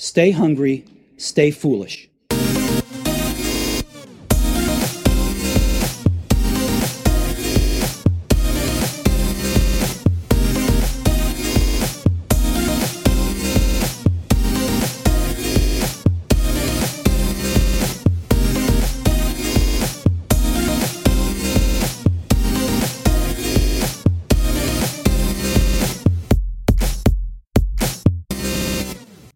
[0.00, 0.82] stay hungry,
[1.18, 2.09] stay foolish.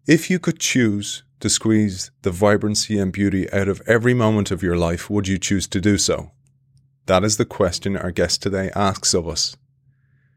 [0.07, 4.61] If you could choose to squeeze the vibrancy and beauty out of every moment of
[4.61, 6.31] your life, would you choose to do so?
[7.07, 9.57] That is the question our guest today asks of us.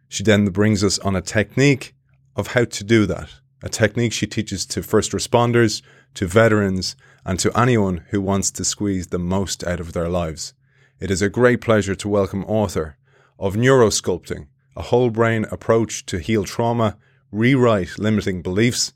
[0.09, 1.95] She then brings us on a technique
[2.35, 3.29] of how to do that,
[3.63, 5.83] a technique she teaches to first responders,
[6.15, 10.55] to veterans, and to anyone who wants to squeeze the most out of their lives.
[10.99, 12.97] It is a great pleasure to welcome author
[13.39, 16.97] of Neurosculpting, a whole brain approach to heal trauma,
[17.31, 18.95] rewrite limiting beliefs,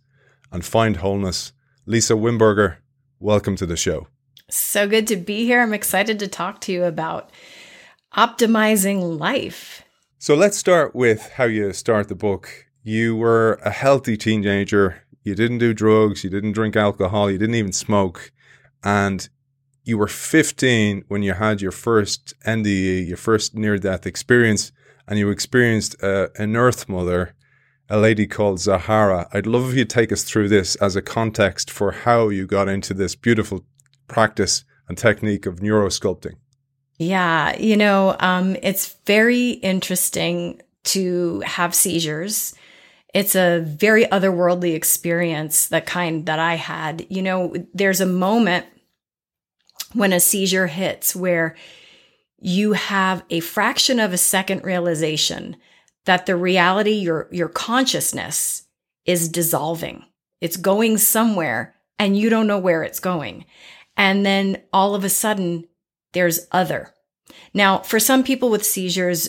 [0.53, 1.53] and find wholeness.
[1.87, 2.77] Lisa Wimberger,
[3.19, 4.07] welcome to the show.
[4.51, 5.63] So good to be here.
[5.63, 7.31] I'm excited to talk to you about
[8.15, 9.83] optimizing life.
[10.19, 12.67] So let's start with how you start the book.
[12.85, 15.03] You were a healthy teenager.
[15.25, 16.23] You didn't do drugs.
[16.23, 17.31] You didn't drink alcohol.
[17.31, 18.31] You didn't even smoke.
[18.85, 19.29] And
[19.85, 24.71] you were 15 when you had your first NDE, your first near death experience,
[25.09, 27.35] and you experienced uh, an Earth Mother
[27.89, 29.29] a lady called Zahara.
[29.33, 32.69] I'd love if you'd take us through this as a context for how you got
[32.69, 33.65] into this beautiful
[34.09, 36.35] practice and technique of neurosculpting.
[36.99, 42.55] Yeah, you know, um, it's very interesting to have seizures.
[43.15, 47.07] It's a very otherworldly experience, the kind that I had.
[47.11, 48.67] You know, there's a moment
[49.93, 51.57] when a seizure hits where
[52.39, 55.57] you have a fraction of a second realization
[56.05, 58.65] that the reality, your, your consciousness
[59.05, 60.05] is dissolving.
[60.41, 63.45] It's going somewhere and you don't know where it's going.
[63.97, 65.67] And then all of a sudden
[66.13, 66.93] there's other.
[67.55, 69.29] Now, for some people with seizures,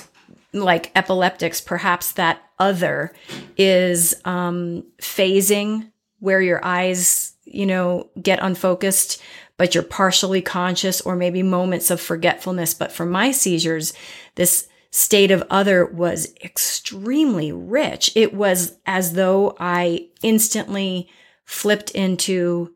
[0.53, 3.13] like epileptics, perhaps that other
[3.57, 9.21] is um, phasing where your eyes, you know, get unfocused,
[9.57, 12.73] but you're partially conscious or maybe moments of forgetfulness.
[12.73, 13.93] But for my seizures,
[14.35, 18.11] this state of other was extremely rich.
[18.15, 21.09] It was as though I instantly
[21.45, 22.75] flipped into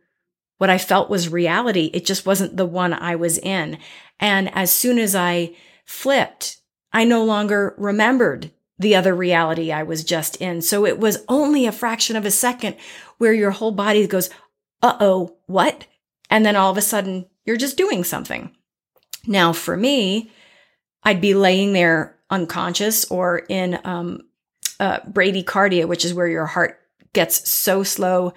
[0.58, 1.92] what I felt was reality.
[1.94, 3.78] It just wasn't the one I was in.
[4.20, 5.56] And as soon as I
[5.86, 6.60] flipped,
[6.92, 8.50] I no longer remembered
[8.80, 10.64] the other reality I was just in.
[10.64, 12.78] So it was only a fraction of a second
[13.20, 14.32] where your whole body goes,
[14.82, 15.86] uh oh, what?
[16.32, 18.56] And then all of a sudden you're just doing something.
[19.28, 20.32] Now for me,
[21.08, 24.24] I'd be laying there unconscious or in um,
[24.78, 26.82] uh, bradycardia, which is where your heart
[27.14, 28.34] gets so slow,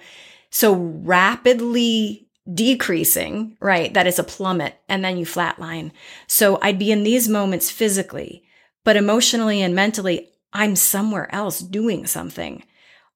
[0.51, 3.93] so rapidly decreasing, right?
[3.93, 5.91] That it's a plummet and then you flatline.
[6.27, 8.45] So I'd be in these moments physically,
[8.85, 12.63] but emotionally and mentally, I'm somewhere else doing something,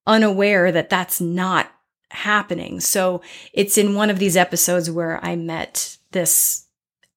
[0.05, 1.71] unaware that that's not
[2.09, 2.81] happening.
[2.81, 3.21] So
[3.53, 6.64] it's in one of these episodes where I met this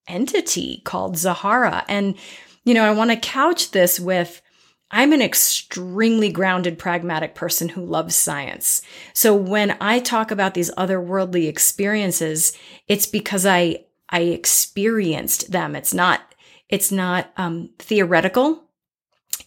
[0.09, 1.85] entity called Zahara.
[1.89, 2.17] And,
[2.65, 4.43] you know, I want to couch this with
[4.91, 8.81] I'm an extremely grounded, pragmatic person who loves science.
[9.13, 15.77] So when I talk about these otherworldly experiences, it's because I, I experienced them.
[15.77, 16.35] It's not,
[16.71, 18.65] it's not, um, theoretical.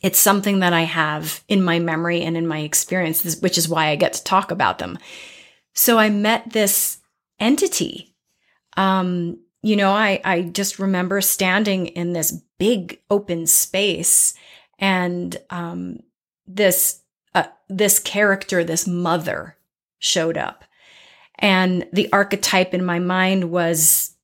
[0.02, 3.88] It's something that I have in my memory and in my experience, which is why
[3.88, 5.00] I get to talk about them.
[5.74, 7.00] So I met this
[7.40, 8.16] entity,
[8.78, 14.34] um, you know, I, I just remember standing in this big open space
[14.80, 16.00] and um,
[16.48, 17.02] this
[17.34, 19.56] uh, this character, this mother,
[20.00, 20.66] showed up,
[21.38, 24.16] and the archetype in my mind was,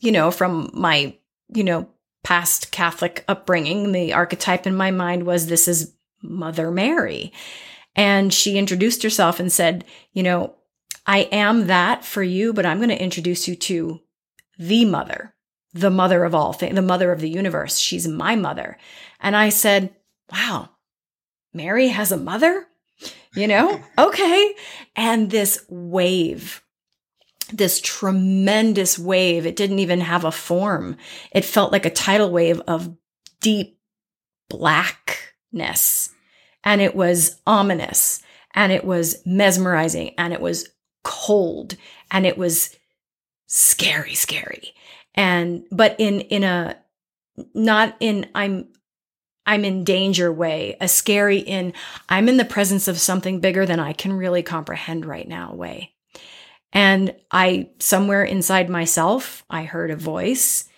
[0.00, 1.14] you know, from my
[1.48, 1.88] you know
[2.24, 7.32] past Catholic upbringing, the archetype in my mind was this is Mother Mary,
[7.94, 10.54] and she introduced herself and said, you know,
[11.06, 14.00] I am that for you, but I'm going to introduce you to
[14.58, 15.34] the mother,
[15.72, 17.78] the mother of all things, the mother of the universe.
[17.78, 18.78] She's my mother.
[19.20, 19.94] And I said,
[20.32, 20.70] wow,
[21.52, 22.66] Mary has a mother?
[23.34, 24.54] You know, okay.
[24.94, 26.62] And this wave,
[27.52, 30.96] this tremendous wave, it didn't even have a form.
[31.32, 32.96] It felt like a tidal wave of
[33.40, 33.78] deep
[34.48, 36.10] blackness.
[36.64, 38.22] And it was ominous
[38.54, 40.68] and it was mesmerizing and it was
[41.04, 41.76] cold
[42.10, 42.74] and it was
[43.46, 44.74] scary, scary.
[45.14, 46.76] And, but in, in a,
[47.54, 48.68] not in, I'm,
[49.46, 51.72] I'm in danger way, a scary in
[52.08, 55.92] I'm in the presence of something bigger than I can really comprehend right now way.
[56.72, 60.68] And I, somewhere inside myself, I heard a voice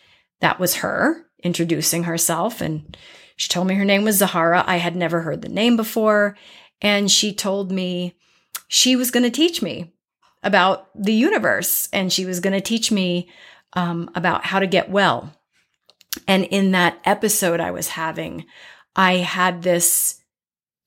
[0.41, 2.61] that was her introducing herself.
[2.61, 2.97] And
[3.37, 4.63] she told me her name was Zahara.
[4.67, 6.37] I had never heard the name before.
[6.81, 8.15] And she told me
[8.69, 9.93] she was going to teach me
[10.49, 13.29] about the universe and she was going to teach me
[13.75, 15.33] um, about how to get well.
[16.27, 18.47] And in that episode I was having,
[18.97, 20.19] I had this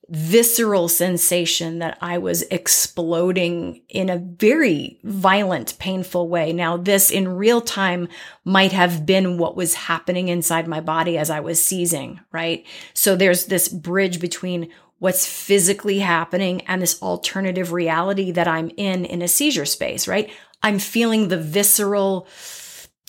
[0.10, 6.52] visceral sensation that I was exploding in a very violent, painful way.
[6.52, 8.10] Now, this in real time
[8.44, 12.66] might have been what was happening inside my body as I was seizing, right?
[12.94, 19.04] So there's this bridge between what's physically happening and this alternative reality that I'm in
[19.04, 20.30] in a seizure space, right?
[20.62, 22.28] I'm feeling the visceral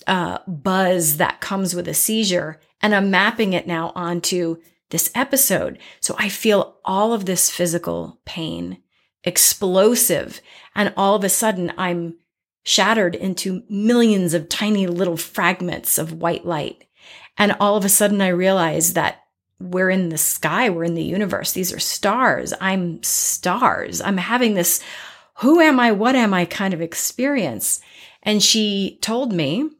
[0.06, 4.56] uh, buzz that comes with a seizure and I'm mapping it now onto
[4.88, 5.78] this episode.
[6.00, 8.78] So I feel all of this physical pain,
[9.22, 10.40] explosive,
[10.74, 12.16] and all of a sudden I'm
[12.64, 16.86] shattered into millions of tiny little fragments of white light.
[17.36, 19.18] And all of a sudden I realize that
[19.70, 21.52] we're in the sky, we're in the universe.
[21.52, 22.52] These are stars.
[22.60, 24.00] I'm stars.
[24.00, 24.82] I'm having this
[25.36, 27.80] who am I, what am I kind of experience.
[28.22, 29.70] And she told me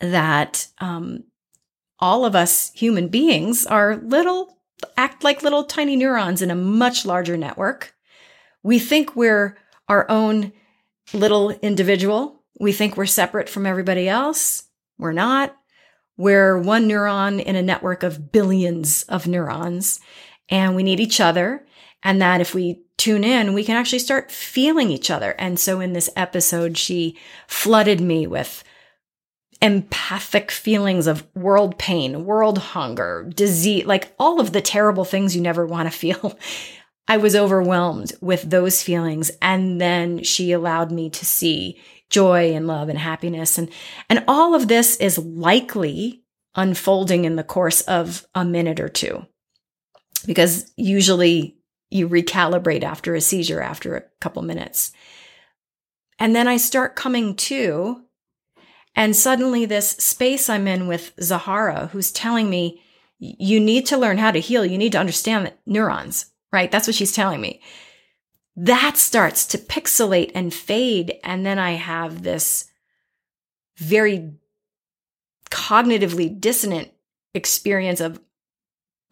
[0.00, 1.24] that um,
[1.98, 4.58] all of us human beings are little,
[4.96, 7.94] act like little tiny neurons in a much larger network.
[8.62, 9.56] We think we're
[9.88, 10.52] our own
[11.12, 12.42] little individual.
[12.58, 14.64] We think we're separate from everybody else.
[14.98, 15.56] We're not.
[16.16, 20.00] We're one neuron in a network of billions of neurons,
[20.48, 21.66] and we need each other.
[22.02, 25.34] And that if we tune in, we can actually start feeling each other.
[25.38, 27.18] And so in this episode, she
[27.48, 28.62] flooded me with
[29.62, 35.40] empathic feelings of world pain, world hunger, disease, like all of the terrible things you
[35.40, 36.38] never want to feel.
[37.08, 39.30] I was overwhelmed with those feelings.
[39.42, 41.80] And then she allowed me to see
[42.14, 43.58] joy and love and happiness.
[43.58, 43.70] And,
[44.08, 46.22] and all of this is likely
[46.54, 49.26] unfolding in the course of a minute or two.
[50.26, 51.58] Because usually
[51.90, 54.92] you recalibrate after a seizure after a couple minutes.
[56.18, 58.04] And then I start coming to
[58.96, 62.80] and suddenly, this space I'm in with Zahara, who's telling me,
[63.18, 64.64] you need to learn how to heal.
[64.64, 66.70] You need to understand neurons, right?
[66.70, 67.60] That's what she's telling me.
[68.56, 71.18] That starts to pixelate and fade.
[71.24, 72.66] And then I have this
[73.76, 74.32] very
[75.50, 76.90] cognitively dissonant
[77.34, 78.20] experience of,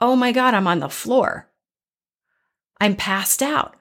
[0.00, 1.48] oh my God, I'm on the floor.
[2.80, 3.76] I'm passed out.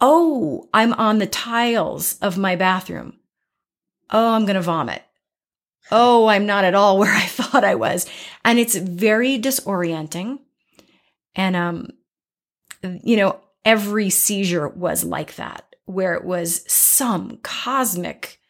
[0.00, 3.20] Oh, I'm on the tiles of my bathroom
[4.12, 5.02] oh, I'm going to vomit.
[5.90, 8.06] Oh, I'm not at all where I thought I was.
[8.44, 10.38] And it's very disorienting.
[11.34, 11.88] And, um,
[12.82, 18.40] you know, every seizure was like that, where it was some cosmic,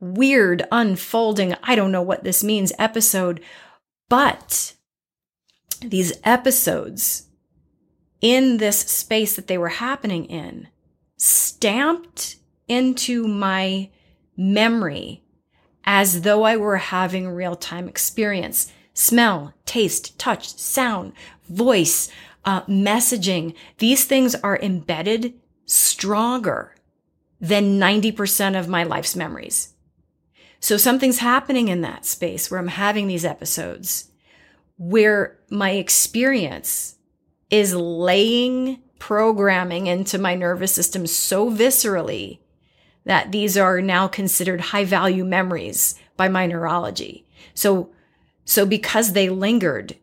[0.00, 3.40] weird, unfolding, I don't know what this means episode.
[4.08, 4.74] But
[5.80, 7.28] these episodes
[8.20, 10.68] in this space that they were happening in
[11.16, 12.36] stamped
[12.68, 13.90] into my
[14.36, 15.24] memory
[15.84, 18.72] as though I were having real time experience.
[18.94, 21.12] Smell, taste, touch, sound,
[21.48, 22.10] voice,
[22.44, 23.54] uh, messaging.
[23.78, 25.34] These things are embedded
[25.66, 26.74] stronger
[27.40, 29.74] than 90% of my life's memories.
[30.60, 34.10] So something's happening in that space where I'm having these episodes
[34.76, 36.96] where my experience
[37.50, 42.38] is laying programming into my nervous system so viscerally
[43.04, 47.24] that these are now considered high value memories by my neurology.
[47.54, 47.90] So,
[48.44, 49.96] so because they lingered,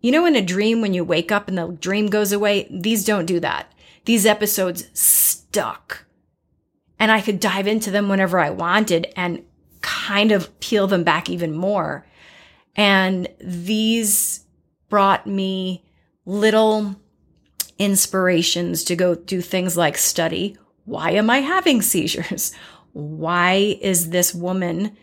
[0.00, 3.04] you know, in a dream, when you wake up and the dream goes away, these
[3.04, 3.72] don't do that.
[4.04, 6.04] These episodes stuck
[6.98, 9.44] and I could dive into them whenever I wanted and
[9.80, 12.06] kind of peel them back even more.
[12.74, 14.44] And these
[14.88, 15.84] brought me
[16.24, 16.96] little
[17.78, 22.52] inspirations to go do things like study why am I having seizures?
[22.92, 24.96] Why is this woman,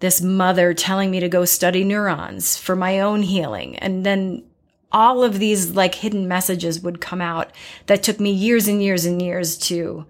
[0.00, 3.76] this mother telling me to go study neurons for my own healing?
[3.78, 4.44] And then
[4.92, 7.50] all of these like hidden messages would come out
[7.86, 10.06] that took me years and years and years to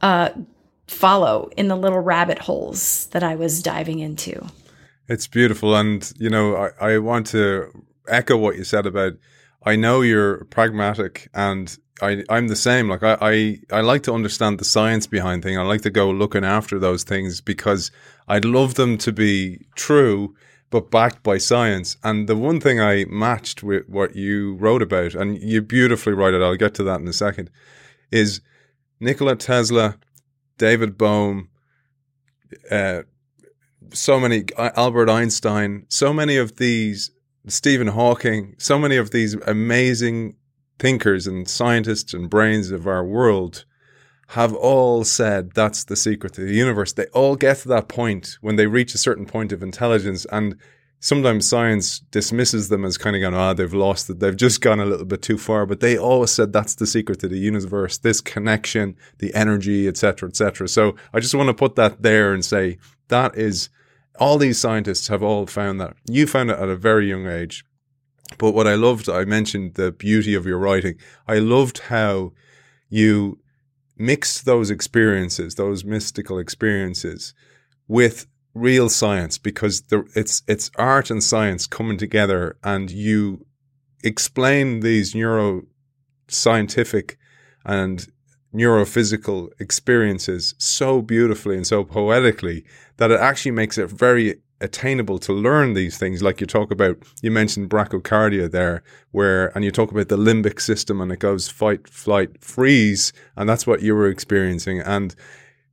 [0.00, 0.30] uh,
[0.86, 4.46] follow in the little rabbit holes that I was diving into.
[5.08, 5.74] It's beautiful.
[5.74, 7.70] And, you know, I, I want to
[8.08, 9.14] echo what you said about
[9.66, 12.88] I know you're pragmatic and I, I'm the same.
[12.88, 15.58] Like I, I, I like to understand the science behind things.
[15.58, 17.90] I like to go looking after those things because
[18.26, 20.34] I'd love them to be true,
[20.70, 21.96] but backed by science.
[22.02, 26.34] And the one thing I matched with what you wrote about, and you beautifully write
[26.34, 27.50] it, I'll get to that in a second,
[28.10, 28.40] is
[29.00, 29.98] Nikola Tesla,
[30.58, 31.48] David Bohm,
[32.70, 33.02] uh,
[33.92, 37.10] so many, Albert Einstein, so many of these,
[37.46, 40.36] Stephen Hawking, so many of these amazing
[40.78, 43.64] thinkers and scientists and brains of our world
[44.28, 46.92] have all said that's the secret to the universe.
[46.92, 50.56] They all get to that point when they reach a certain point of intelligence, and
[51.04, 54.20] sometimes science dismisses them as kind of going, ah, oh, they've lost it.
[54.20, 55.66] They've just gone a little bit too far.
[55.66, 60.30] But they always said that's the secret to the universe, this connection, the energy, etc.,
[60.30, 60.66] etc.
[60.68, 62.78] So I just want to put that there and say
[63.08, 63.68] that is
[64.18, 65.94] all these scientists have all found that.
[66.08, 67.64] You found it at a very young age.
[68.38, 70.96] But what I loved, I mentioned the beauty of your writing.
[71.28, 72.32] I loved how
[72.88, 73.38] you
[73.96, 77.32] mix those experiences, those mystical experiences,
[77.88, 83.44] with real science because the, it's it's art and science coming together, and you
[84.02, 87.16] explain these neuroscientific
[87.64, 88.08] and
[88.54, 92.64] neurophysical experiences so beautifully and so poetically
[92.98, 96.22] that it actually makes it very attainable to learn these things.
[96.22, 100.60] Like you talk about, you mentioned brachycardia there, where, and you talk about the limbic
[100.60, 103.12] system and it goes fight, flight, freeze.
[103.36, 104.80] And that's what you were experiencing.
[104.80, 105.14] And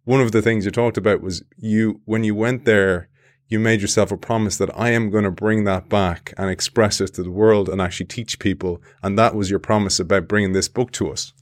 [0.04, 3.08] one of the things you talked about was you, when you went there,
[3.48, 7.02] you made yourself a promise that I am going to bring that back and express
[7.02, 8.82] it to the world and actually teach people.
[9.04, 11.34] And that was your promise about bringing this book to us.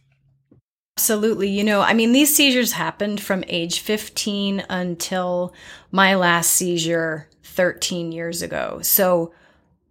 [0.99, 1.47] Absolutely.
[1.49, 5.53] You know, I mean, these seizures happened from age 15 until
[5.91, 8.79] my last seizure 13 years ago.
[8.81, 9.33] So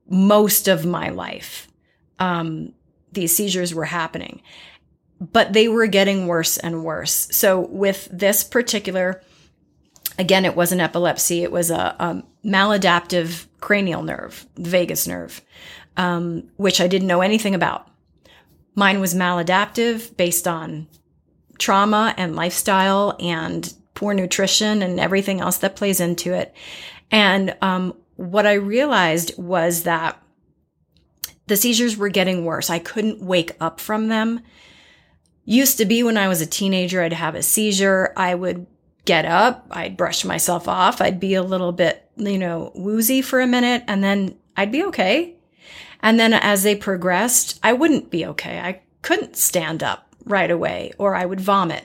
[0.07, 1.67] most of my life,
[2.19, 2.75] um,
[3.11, 4.43] these seizures were happening,
[5.19, 7.29] but they were getting worse and worse.
[7.31, 9.23] So with this particular,
[10.19, 11.43] again, it wasn't epilepsy.
[11.43, 15.41] It was a, a maladaptive cranial nerve, vagus nerve,
[15.97, 17.89] um, which I didn't know anything about.
[18.75, 20.87] Mine was maladaptive based on
[21.59, 26.55] trauma and lifestyle and poor nutrition and everything else that plays into it.
[27.11, 30.23] And um, what I realized was that
[31.47, 32.71] the seizures were getting worse.
[32.71, 34.41] I couldn't wake up from them.
[35.45, 38.13] Used to be when I was a teenager, I'd have a seizure.
[38.17, 38.67] I would
[39.07, 43.41] get up, I'd brush myself off, I'd be a little bit, you know, woozy for
[43.41, 45.35] a minute, and then I'd be okay.
[46.03, 48.61] And then as they progressed, I wouldn't be okay.
[48.61, 51.85] I couldn't stand up right away, or I would vomit.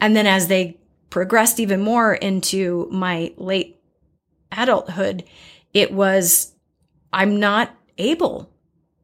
[0.00, 0.78] And then as they
[1.10, 3.80] progressed even more into my late
[4.50, 5.24] adulthood,
[5.72, 6.52] it was,
[7.12, 8.50] I'm not able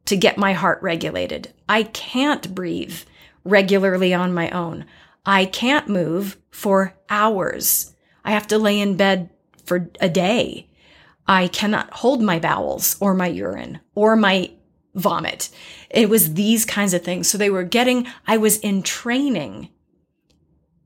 [0.05, 1.53] to get my heart regulated.
[1.69, 2.97] I can't breathe
[3.43, 4.85] regularly on my own.
[5.25, 7.93] I can't move for hours.
[8.23, 9.29] I have to lay in bed
[9.65, 10.69] for a day.
[11.27, 14.51] I cannot hold my bowels or my urine or my
[14.93, 15.49] vomit.
[15.89, 17.29] It was these kinds of things.
[17.29, 19.69] So they were getting, I was in training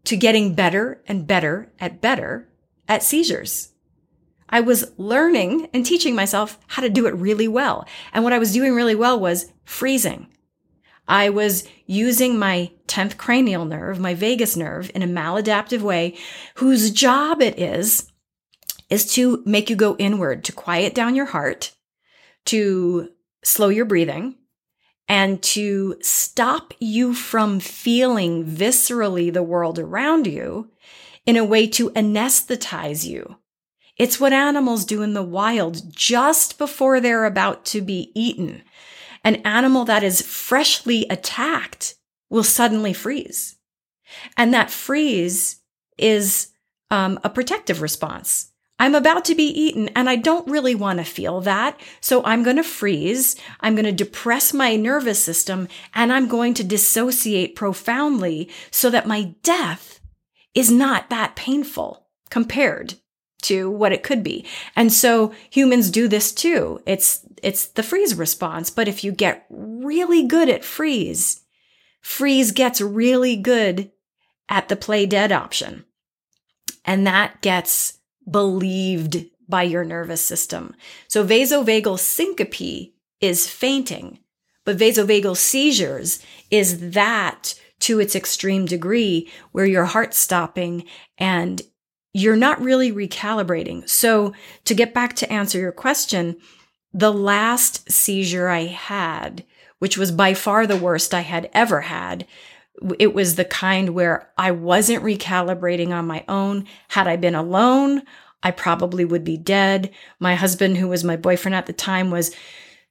[0.06, 2.48] to getting better and better at better
[2.88, 3.70] at seizures.
[4.48, 7.88] I was learning and teaching myself how to do it really well.
[8.14, 10.28] And what I was doing really well was freezing.
[11.08, 16.18] I was using my 10th cranial nerve, my vagus nerve, in a maladaptive way,
[16.56, 18.12] whose job it is,
[18.90, 21.74] is to make you go inward, to quiet down your heart,
[22.46, 23.10] to
[23.46, 24.36] slow your breathing,
[25.08, 30.72] and to stop you from feeling viscerally the world around you
[31.25, 33.38] in a way to anesthetize you
[33.98, 38.62] it's what animals do in the wild just before they're about to be eaten.
[39.24, 41.96] An animal that is freshly attacked
[42.30, 43.56] will suddenly freeze.
[44.36, 45.62] And that freeze
[45.98, 46.52] is
[46.92, 48.52] um, a protective response.
[48.77, 51.79] I'm about to be eaten and I don't really want to feel that.
[52.01, 53.36] So I'm going to freeze.
[53.62, 59.08] I'm going to depress my nervous system and I'm going to dissociate profoundly so that
[59.08, 60.01] my death
[60.53, 62.96] is not that painful compared
[63.44, 64.46] to what it could be.
[64.75, 66.82] And so humans do this too.
[66.86, 68.70] It's, it's the freeze response.
[68.70, 71.41] But if you get really good at freeze,
[72.01, 73.91] freeze gets really good
[74.50, 75.86] at the play dead option.
[76.84, 80.75] And that gets believed by your nervous system.
[81.08, 84.20] So vasovagal syncope is fainting,
[84.63, 90.86] but vasovagal seizures is that to its extreme degree where your heart's stopping
[91.17, 91.62] and
[92.13, 93.88] you're not really recalibrating.
[93.88, 96.38] So to get back to answer your question,
[96.94, 99.44] the last seizure I had,
[99.79, 102.25] which was by far the worst I had ever had,
[103.00, 106.65] it was the kind where I wasn't recalibrating on my own.
[106.89, 108.03] Had I been alone,
[108.44, 109.91] I probably would be dead.
[110.20, 112.36] My husband, who was my boyfriend at the time, was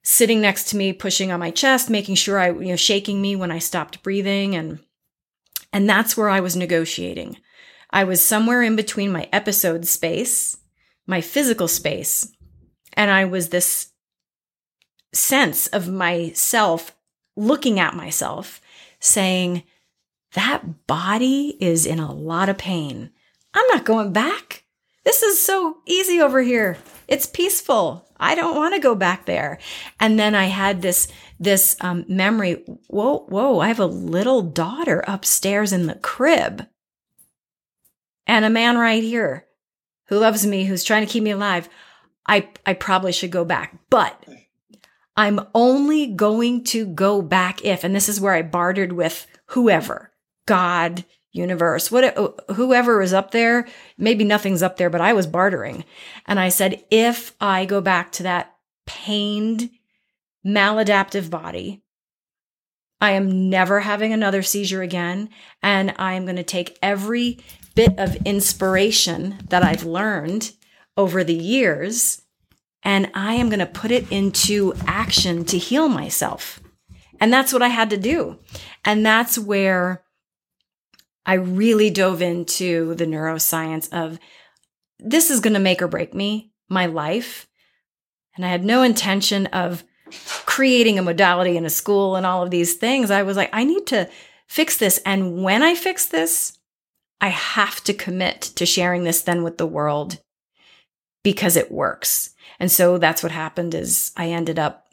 [0.03, 3.35] sitting next to me, pushing on my chest, making sure I, you know, shaking me
[3.35, 4.55] when I stopped breathing.
[4.55, 4.79] And,
[5.71, 7.37] and that's where I was negotiating.
[7.89, 10.57] I was somewhere in between my episode space,
[11.07, 12.31] my physical space,
[12.93, 13.91] and I was this
[15.13, 16.95] sense of myself
[17.37, 18.61] looking at myself
[18.99, 19.63] saying,
[20.35, 23.11] that body is in a lot of pain.
[23.53, 24.63] I'm not going back.
[25.03, 26.77] This is so easy over here.
[27.07, 28.07] It's peaceful.
[28.17, 29.59] I don't want to go back there.
[29.99, 31.07] And then I had this
[31.39, 32.63] this um, memory.
[32.87, 33.59] Whoa, whoa!
[33.59, 36.65] I have a little daughter upstairs in the crib,
[38.25, 39.45] and a man right here
[40.07, 41.69] who loves me, who's trying to keep me alive.
[42.27, 44.23] I I probably should go back, but
[45.17, 50.11] I'm only going to go back if, and this is where I bartered with whoever,
[50.45, 52.17] God, universe, what,
[52.55, 53.67] whoever is up there.
[53.97, 55.83] Maybe nothing's up there, but I was bartering.
[56.25, 59.69] And I said, if I go back to that pained,
[60.45, 61.83] maladaptive body,
[63.01, 65.29] I am never having another seizure again.
[65.61, 67.39] And I am going to take every
[67.75, 70.53] bit of inspiration that I've learned
[70.95, 72.21] over the years
[72.85, 76.61] and I am going to put it into action to heal myself.
[77.19, 78.39] And that's what I had to do.
[78.85, 80.04] And that's where
[81.25, 84.19] I really dove into the neuroscience of
[84.99, 87.47] this is going to make or break me, my life.
[88.35, 89.83] And I had no intention of
[90.45, 93.09] creating a modality in a school and all of these things.
[93.11, 94.09] I was like, I need to
[94.47, 94.99] fix this.
[95.05, 96.57] And when I fix this,
[97.19, 100.19] I have to commit to sharing this then with the world
[101.23, 102.35] because it works.
[102.59, 104.87] And so that's what happened is I ended up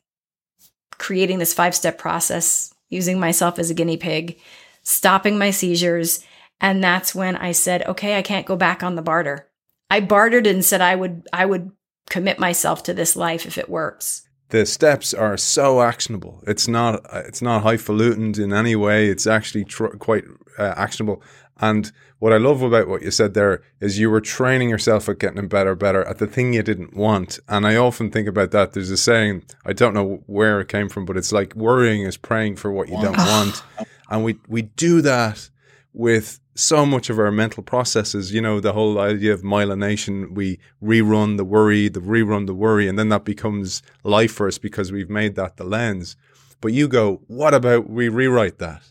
[0.99, 4.39] creating this five-step process using myself as a guinea pig,
[4.83, 6.25] stopping my seizures,
[6.61, 9.49] and that's when I said, "Okay, I can't go back on the barter."
[9.91, 11.71] I bartered and said I would I would
[12.09, 14.23] commit myself to this life if it works.
[14.49, 16.43] The steps are so actionable.
[16.47, 19.09] It's not it's not highfalutin in any way.
[19.09, 20.25] It's actually tr- quite
[20.59, 21.23] uh, actionable.
[21.61, 25.19] And what I love about what you said there is you were training yourself at
[25.19, 27.39] getting better, better at the thing you didn't want.
[27.49, 28.73] And I often think about that.
[28.73, 32.17] There's a saying, I don't know where it came from, but it's like worrying is
[32.17, 33.63] praying for what you don't want.
[34.13, 35.49] And we, we do that
[35.95, 40.59] with so much of our mental processes, you know, the whole idea of myelination, we
[40.83, 44.93] rerun the worry, the rerun the worry, and then that becomes life for us because
[44.93, 46.15] we've made that the lens.
[46.61, 48.83] But you go, what about we rewrite that?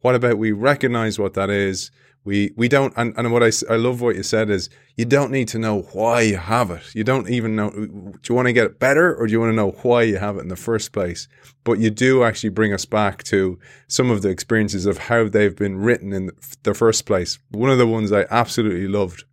[0.00, 1.90] What about we recognize what that is?
[2.28, 5.30] We we don't and, and what I, I love what you said is you don't
[5.30, 6.94] need to know why you have it.
[6.94, 9.52] You don't even know do you want to get it better or do you want
[9.52, 11.26] to know why you have it in the first place?
[11.64, 15.56] But you do actually bring us back to some of the experiences of how they've
[15.56, 16.30] been written in
[16.64, 17.38] the first place.
[17.50, 19.24] One of the ones I absolutely loved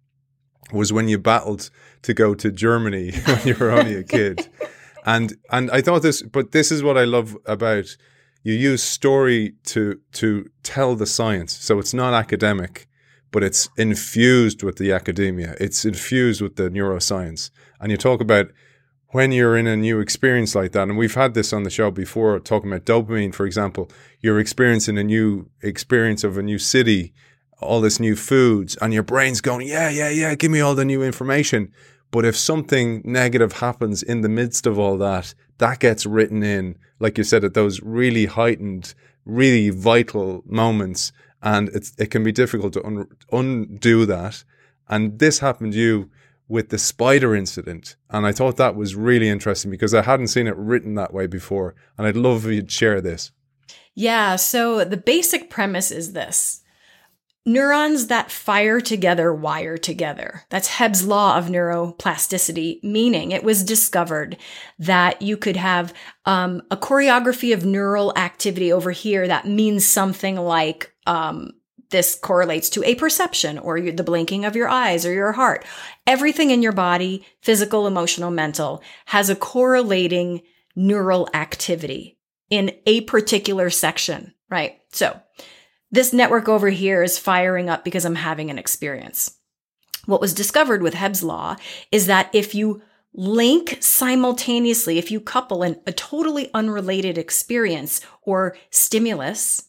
[0.72, 1.70] was when you battled
[2.04, 4.48] to go to Germany when you were only a kid.
[5.08, 7.96] And and I thought this but this is what I love about
[8.46, 11.52] you use story to to tell the science.
[11.52, 12.88] So it's not academic,
[13.32, 15.56] but it's infused with the academia.
[15.60, 17.50] It's infused with the neuroscience.
[17.82, 18.52] And you talk about
[19.10, 21.90] when you're in a new experience like that, and we've had this on the show
[21.90, 23.90] before, talking about dopamine, for example,
[24.22, 27.14] you're experiencing a new experience of a new city,
[27.62, 30.86] all this new foods, and your brain's going, yeah, yeah, yeah, give me all the
[30.86, 31.72] new information.
[32.12, 36.78] But if something negative happens in the midst of all that, that gets written in,
[37.00, 38.94] like you said, at those really heightened,
[39.26, 41.12] really vital moments.
[41.42, 44.44] And it can be difficult to un- undo that.
[44.88, 46.10] And this happened to you
[46.48, 47.96] with the spider incident.
[48.10, 51.28] And I thought that was really interesting because I hadn't seen it written that way
[51.28, 51.76] before.
[51.98, 53.32] And I'd love if you'd share this.
[53.94, 54.36] Yeah.
[54.36, 56.62] So the basic premise is this
[57.48, 60.42] Neurons that fire together wire together.
[60.50, 64.38] That's Hebb's law of neuroplasticity, meaning it was discovered
[64.80, 65.94] that you could have
[66.26, 71.52] um, a choreography of neural activity over here that means something like um,
[71.92, 75.64] this correlates to a perception or the blinking of your eyes or your heart.
[76.08, 80.42] Everything in your body, physical, emotional, mental, has a correlating
[80.76, 82.18] neural activity
[82.50, 84.80] in a particular section, right?
[84.92, 85.20] So,
[85.96, 89.38] this network over here is firing up because I'm having an experience.
[90.06, 91.56] What was discovered with Hebb's law
[91.92, 92.82] is that if you
[93.14, 99.64] link simultaneously, if you couple an, a totally unrelated experience or stimulus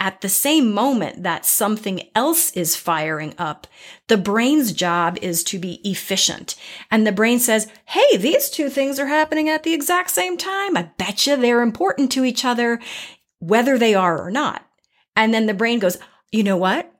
[0.00, 3.66] at the same moment that something else is firing up,
[4.08, 6.54] the brain's job is to be efficient.
[6.90, 10.76] And the brain says, Hey, these two things are happening at the exact same time.
[10.76, 12.80] I bet you they're important to each other,
[13.38, 14.66] whether they are or not.
[15.16, 15.96] And then the brain goes,
[16.30, 16.92] you know what?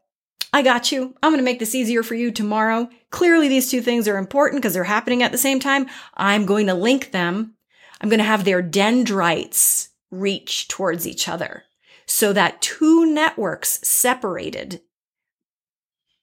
[0.53, 1.15] I got you.
[1.23, 2.89] I'm going to make this easier for you tomorrow.
[3.11, 5.87] Clearly, these two things are important because they're happening at the same time.
[6.15, 7.55] I'm going to link them.
[8.01, 11.65] I'm going to have their dendrites reach towards each other
[12.07, 14.81] so that two networks separated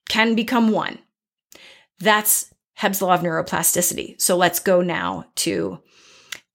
[0.10, 1.00] can become one.
[2.00, 4.20] That's Hebb's law of neuroplasticity.
[4.20, 5.80] So let's go now to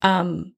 [0.01, 0.53] um,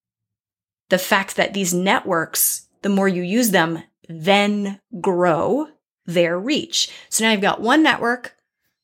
[0.89, 5.67] the fact that these networks, the more you use them, then grow
[6.05, 6.89] their reach.
[7.09, 8.35] So now you've got one network,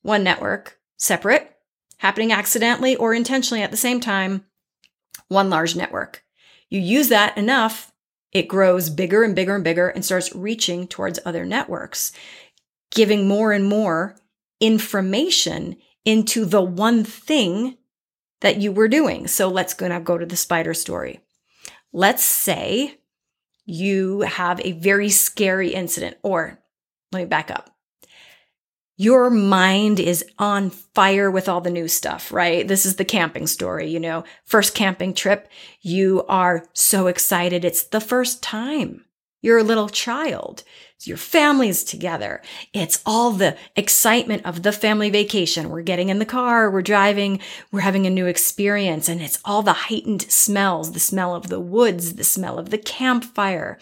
[0.02, 1.56] one network, separate,
[1.98, 4.46] happening accidentally or intentionally at the same time,
[5.28, 6.24] one large network.
[6.70, 7.92] You use that enough,
[8.32, 12.12] it grows bigger and bigger and bigger and starts reaching towards other networks,
[12.92, 14.16] giving more and more
[14.60, 17.78] information into the one thing
[18.42, 19.28] that you were doing.
[19.28, 21.22] So let's go now go to the spider story.
[21.92, 23.00] Let's say
[23.68, 26.58] you have a very scary incident, or
[27.12, 27.70] let me back up.
[28.96, 32.68] Your mind is on fire with all the new stuff, right?
[32.68, 35.52] This is the camping story, you know, first camping trip.
[35.82, 37.64] You are so excited.
[37.64, 39.06] It's the first time.
[39.44, 40.64] You're a little child.
[41.04, 42.42] Your family's together.
[42.74, 45.70] It's all the excitement of the family vacation.
[45.70, 47.40] We're getting in the car, we're driving,
[47.72, 51.60] we're having a new experience, and it's all the heightened smells the smell of the
[51.60, 53.78] woods, the smell of the campfire.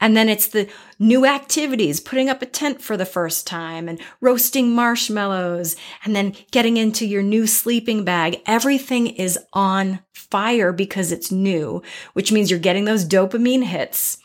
[0.00, 4.00] And then it's the new activities, putting up a tent for the first time and
[4.20, 8.42] roasting marshmallows and then getting into your new sleeping bag.
[8.44, 11.80] Everything is on fire because it's new,
[12.12, 14.18] which means you're getting those dopamine hits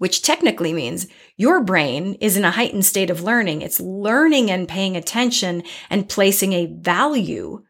[0.00, 3.60] which technically means your brain is in a heightened state of learning.
[3.60, 7.62] It's learning and paying attention and placing a value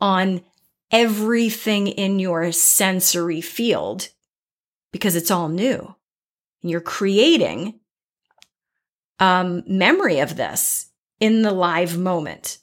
[0.00, 0.40] on
[0.90, 4.08] everything in your sensory field
[4.92, 5.94] because it's all new.
[6.62, 7.78] And you're creating
[9.18, 10.86] um, memory of this
[11.20, 12.56] in the live moment.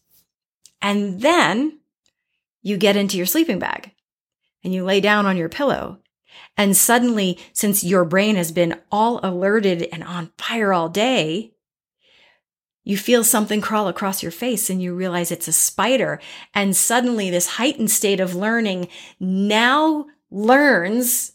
[0.81, 1.79] And then
[2.63, 3.91] you get into your sleeping bag
[4.63, 6.00] and you lay down on your pillow
[6.57, 11.53] and suddenly, since your brain has been all alerted and on fire all day,
[12.83, 16.19] you feel something crawl across your face and you realize it's a spider.
[16.53, 18.87] And suddenly, this heightened state of learning
[19.19, 21.33] now learns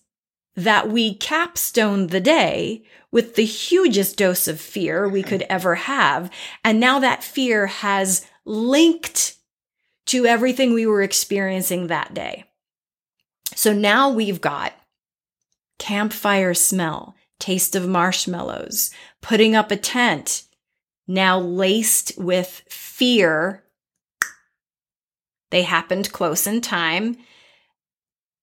[0.56, 2.82] that we capstone the day
[3.12, 6.30] with the hugest dose of fear we could ever have.
[6.64, 9.36] And now that fear has linked
[10.06, 12.44] to everything we were experiencing that day.
[13.54, 14.72] So now we've got
[15.78, 20.44] campfire smell, taste of marshmallows, putting up a tent,
[21.06, 23.64] now laced with fear.
[25.50, 27.16] They happened close in time.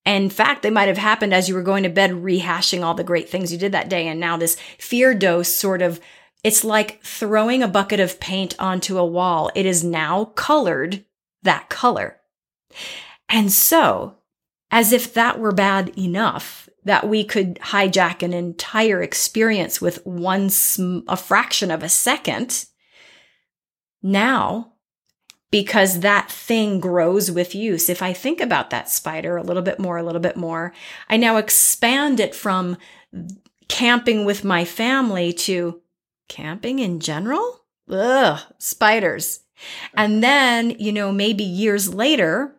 [0.05, 3.03] In fact, they might have happened as you were going to bed, rehashing all the
[3.03, 4.07] great things you did that day.
[4.07, 5.99] And now this fear dose sort of,
[6.43, 9.49] it's like throwing a bucket of paint onto a wall.
[9.55, 11.05] It is now colored
[11.41, 12.19] that color.
[13.29, 14.17] And so,
[14.71, 20.49] as if that were bad enough, that we could hijack an entire experience with one
[20.49, 22.65] sm- a fraction of a second.
[24.01, 24.69] Now
[25.49, 29.77] because that thing grows with use if i think about that spider a little bit
[29.79, 30.73] more a little bit more
[31.09, 32.75] i now expand it from
[33.67, 35.81] camping with my family to
[36.27, 37.65] camping in general?
[37.89, 39.41] Ugh spiders.
[39.93, 42.55] And then you know maybe years later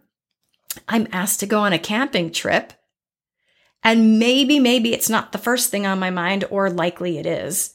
[0.89, 2.73] i'm asked to go on a camping trip
[3.85, 7.75] and maybe, maybe it's not the first thing on my mind, or likely it is,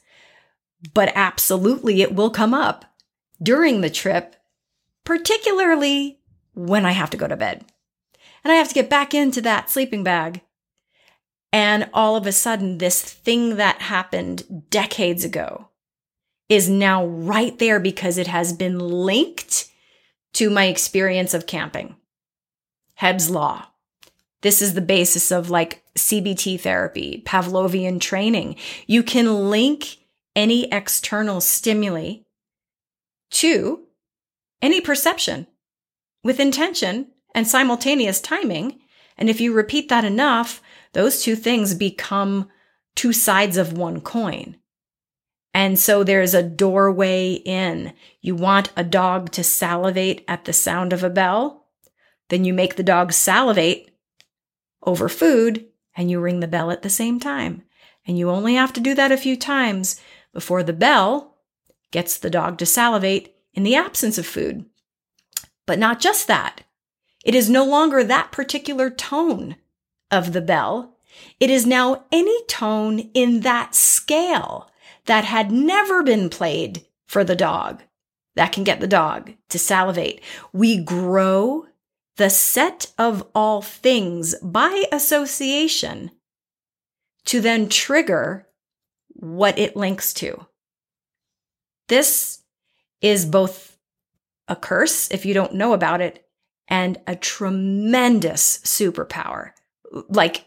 [0.93, 2.85] but absolutely it will come up
[3.41, 4.35] during the trip,
[5.05, 6.19] particularly
[6.55, 7.63] when I have to go to bed.
[8.43, 10.41] And I have to get back into that sleeping bag.
[11.53, 15.69] And all of a sudden, this thing that happened decades ago
[16.47, 19.69] is now right there because it has been linked
[20.33, 21.95] to my experience of camping.
[22.95, 23.68] Hebb's Law.
[24.41, 28.55] This is the basis of like CBT therapy, Pavlovian training.
[28.87, 29.97] You can link
[30.35, 32.19] any external stimuli
[33.31, 33.85] to
[34.61, 35.47] any perception
[36.23, 38.79] with intention and simultaneous timing.
[39.17, 40.61] And if you repeat that enough,
[40.93, 42.49] those two things become
[42.95, 44.57] two sides of one coin.
[45.53, 47.93] And so there's a doorway in.
[48.21, 51.67] You want a dog to salivate at the sound of a bell?
[52.29, 53.88] Then you make the dog salivate
[54.83, 55.65] over food
[55.95, 57.63] and you ring the bell at the same time.
[58.05, 59.99] And you only have to do that a few times
[60.33, 61.37] before the bell
[61.91, 64.65] gets the dog to salivate in the absence of food.
[65.65, 66.61] But not just that.
[67.25, 69.57] It is no longer that particular tone
[70.09, 70.97] of the bell.
[71.39, 74.71] It is now any tone in that scale
[75.05, 77.83] that had never been played for the dog
[78.35, 80.21] that can get the dog to salivate.
[80.53, 81.65] We grow
[82.19, 86.11] the set of all things by association
[87.23, 88.45] to then trigger
[89.07, 90.45] what it links to.
[91.87, 92.41] This
[92.99, 93.77] is both
[94.49, 96.27] a curse if you don't know about it
[96.67, 99.51] and a tremendous superpower.
[100.09, 100.45] Like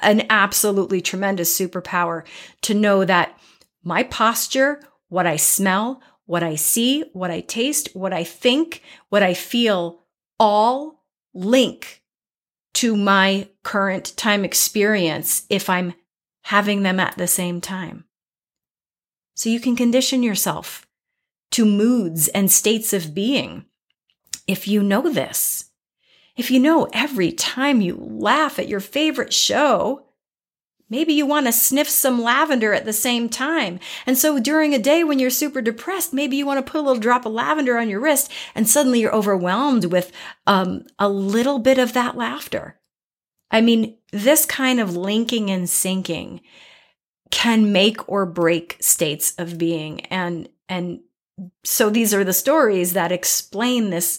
[0.00, 2.24] an absolutely tremendous superpower
[2.62, 3.38] to know that
[3.84, 9.22] my posture, what I smell, what I see, what I taste, what I think, what
[9.22, 9.99] I feel
[10.40, 12.02] all link
[12.74, 15.94] to my current time experience if I'm
[16.44, 18.06] having them at the same time.
[19.34, 20.86] So you can condition yourself
[21.52, 23.66] to moods and states of being
[24.46, 25.70] if you know this.
[26.36, 30.06] If you know every time you laugh at your favorite show,
[30.90, 33.78] Maybe you want to sniff some lavender at the same time.
[34.06, 36.82] And so during a day when you're super depressed, maybe you want to put a
[36.82, 40.10] little drop of lavender on your wrist and suddenly you're overwhelmed with
[40.48, 42.80] um, a little bit of that laughter.
[43.52, 46.40] I mean, this kind of linking and syncing
[47.30, 50.00] can make or break states of being.
[50.06, 51.00] And, and
[51.62, 54.18] so these are the stories that explain this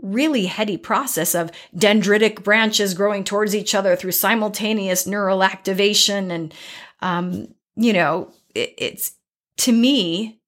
[0.00, 6.30] really heady process of dendritic branches growing towards each other through simultaneous neural activation.
[6.30, 6.54] And,
[7.00, 9.12] um, you know, it, it's
[9.58, 10.40] to me,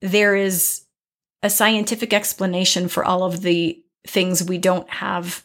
[0.00, 0.82] there is
[1.42, 5.44] a scientific explanation for all of the things we don't have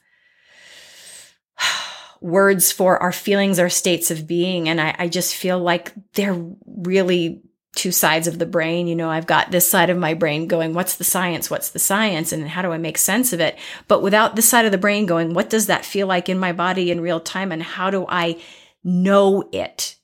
[2.22, 4.68] words for our feelings, our states of being.
[4.68, 7.44] And I, I just feel like they're really
[7.76, 8.88] two sides of the brain.
[8.88, 11.50] You know, I've got this side of my brain going, what's the science?
[11.50, 12.32] What's the science?
[12.32, 13.58] And how do I make sense of it?
[13.88, 16.52] But without this side of the brain going, what does that feel like in my
[16.52, 17.52] body in real time?
[17.52, 18.40] And how do I
[18.84, 19.98] know it?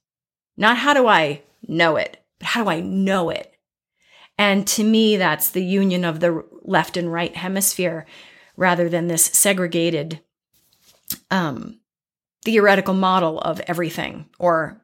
[0.58, 3.54] Not how do I know it, but how do I know it?
[4.38, 8.06] And to me, that's the union of the left and right hemisphere
[8.56, 10.22] rather than this segregated
[11.30, 11.80] um,
[12.44, 14.82] theoretical model of everything or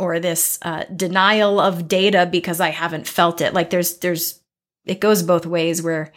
[0.00, 3.54] or this uh, denial of data because I haven't felt it.
[3.54, 4.40] Like there's there's
[4.84, 6.12] it goes both ways where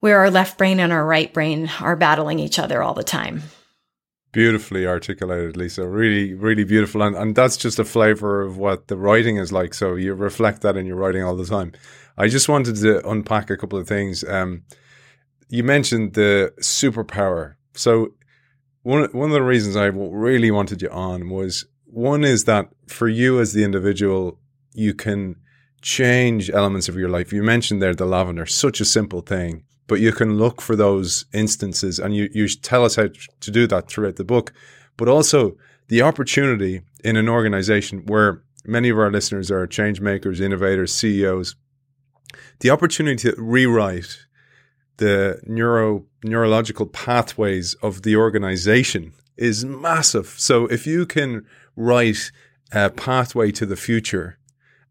[0.00, 3.42] where our left brain and our right brain are battling each other all the time.
[4.30, 5.88] Beautifully articulated, Lisa.
[5.88, 7.02] Really, really beautiful.
[7.02, 9.74] And, and that's just a flavor of what the writing is like.
[9.74, 11.72] So you reflect that in your writing all the time.
[12.16, 14.22] I just wanted to unpack a couple of things.
[14.24, 14.64] Um,
[15.48, 17.54] you mentioned the superpower.
[17.74, 18.14] So
[18.82, 21.64] one, one of the reasons I really wanted you on was
[21.98, 24.38] one is that for you as the individual,
[24.72, 25.34] you can
[25.82, 27.32] change elements of your life.
[27.32, 31.24] You mentioned there the lavender, such a simple thing, but you can look for those
[31.32, 33.08] instances and you, you tell us how
[33.40, 34.52] to do that throughout the book.
[34.96, 35.56] But also
[35.88, 41.56] the opportunity in an organization where many of our listeners are change makers, innovators, CEOs,
[42.60, 44.26] the opportunity to rewrite
[44.98, 50.34] the neuro neurological pathways of the organization is massive.
[50.36, 51.46] So if you can
[51.78, 52.30] write
[52.72, 54.38] a pathway to the future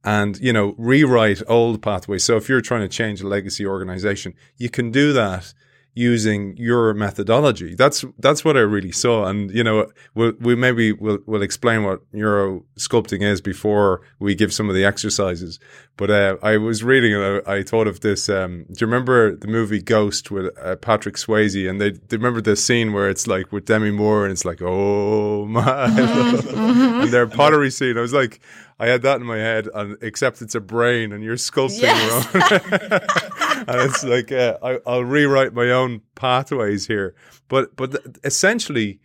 [0.03, 2.23] and you know rewrite old pathways.
[2.23, 5.53] So if you're trying to change a legacy organization you can do that
[5.97, 7.73] using your methodology.
[7.73, 11.83] That's that's what I really saw, and you know, we we maybe we'll we'll explain
[11.83, 15.59] what neuro sculpting is before we give some of the exercises.
[15.97, 18.29] But uh, I was reading and I, I thought of this.
[18.29, 21.67] Um, do you remember the movie Ghost with uh, Patrick Swayze?
[21.67, 24.61] And they, they remember the scene where it's like with Demi Moore, and it's like,
[24.61, 27.01] oh my, mm-hmm.
[27.01, 27.97] and their pottery scene.
[27.97, 28.39] I was like,
[28.79, 32.27] I had that in my head, and except it's a brain, and you're sculpting yes.
[33.67, 37.15] and it's like uh, I, I'll rewrite my own pathways here.
[37.47, 38.99] But but essentially,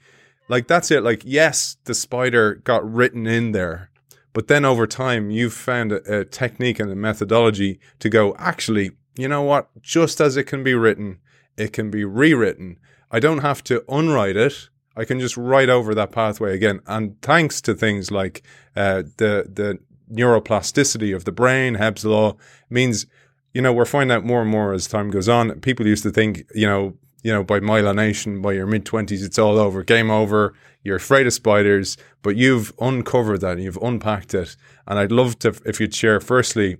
[0.48, 1.02] like that's it.
[1.02, 3.90] Like yes, the spider got written in there,
[4.34, 8.34] but then over time, you've found a, a technique and a methodology to go.
[8.38, 9.70] Actually, you know what?
[9.80, 11.18] Just as it can be written,
[11.56, 12.78] it can be rewritten.
[13.10, 14.68] I don't have to unwrite it.
[14.96, 16.80] I can just write over that pathway again.
[16.86, 18.42] And thanks to things like
[18.76, 19.78] uh, the the
[20.12, 22.36] neuroplasticity of the brain, Hebb's law,
[22.68, 23.06] means
[23.54, 25.60] you know we're finding out more and more as time goes on.
[25.60, 29.38] People used to think you know you know by myelination by your mid twenties it's
[29.38, 30.54] all over, game over.
[30.84, 34.56] You're afraid of spiders, but you've uncovered that and you've unpacked it.
[34.86, 36.78] And I'd love to if you'd share firstly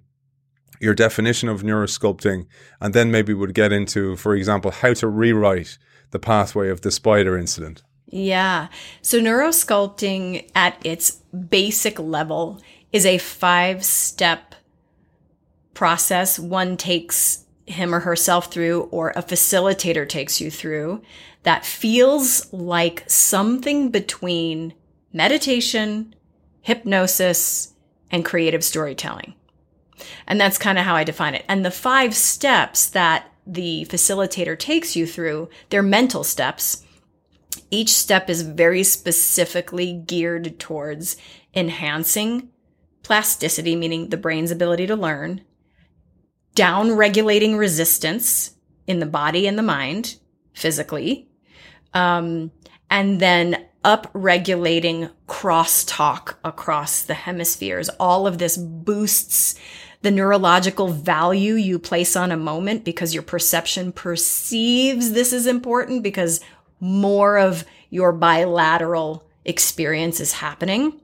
[0.81, 2.45] your definition of neurosculpting,
[2.81, 5.79] and then maybe we'd get into, for example, how to rewrite
[6.11, 7.85] the pathway of the spider incident.
[8.13, 8.69] Yeah.
[9.01, 11.13] So neurosculpting at its
[11.49, 12.61] basic level
[12.93, 14.55] is a five step
[15.73, 21.01] process one takes him or herself through or a facilitator takes you through
[21.45, 24.75] that feels like something between
[25.13, 26.15] meditation,
[26.61, 27.73] hypnosis,
[28.11, 29.35] and creative storytelling.
[30.27, 31.47] And that's kind of how I define it.
[31.49, 36.85] And the five steps that the facilitator takes you through, they're mental steps.
[37.73, 41.17] Each step is very specifically geared towards
[41.55, 42.51] enhancing
[43.03, 45.41] plasticity, meaning the brain's ability to learn,
[46.55, 48.57] down regulating resistance
[48.87, 50.19] in the body and the mind
[50.53, 51.31] physically,
[51.95, 52.51] um,
[52.91, 57.89] and then up regulating crosstalk across the hemispheres.
[57.99, 59.59] All of this boosts
[60.03, 66.03] the neurological value you place on a moment because your perception perceives this is important
[66.03, 66.41] because
[66.83, 71.01] more of your bilateral experience is happening.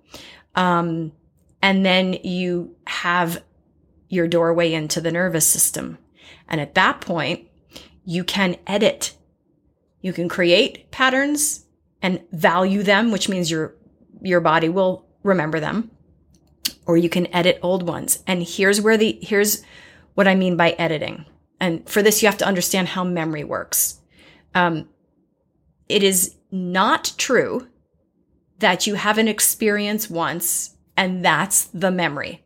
[0.56, 1.12] Um,
[1.62, 3.42] and then you have
[4.08, 5.98] your doorway into the nervous system.
[6.48, 7.46] And at that point,
[8.04, 9.14] you can edit.
[10.00, 11.64] You can create patterns
[12.02, 13.76] and value them, which means your,
[14.20, 15.92] your body will remember them
[16.86, 18.22] or you can edit old ones.
[18.26, 19.62] And here's where the, here's
[20.14, 21.24] what I mean by editing.
[21.60, 24.00] And for this, you have to understand how memory works.
[24.56, 24.88] Um,
[25.88, 27.68] it is not true
[28.58, 32.44] that you have an experience once and that's the memory.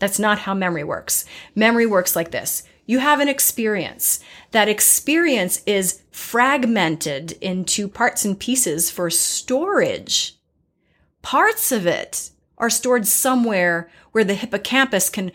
[0.00, 1.24] That's not how memory works.
[1.54, 2.64] Memory works like this.
[2.86, 4.18] You have an experience.
[4.50, 10.36] That experience is fragmented into parts and pieces for storage.
[11.22, 15.30] Parts of it are stored somewhere where the hippocampus can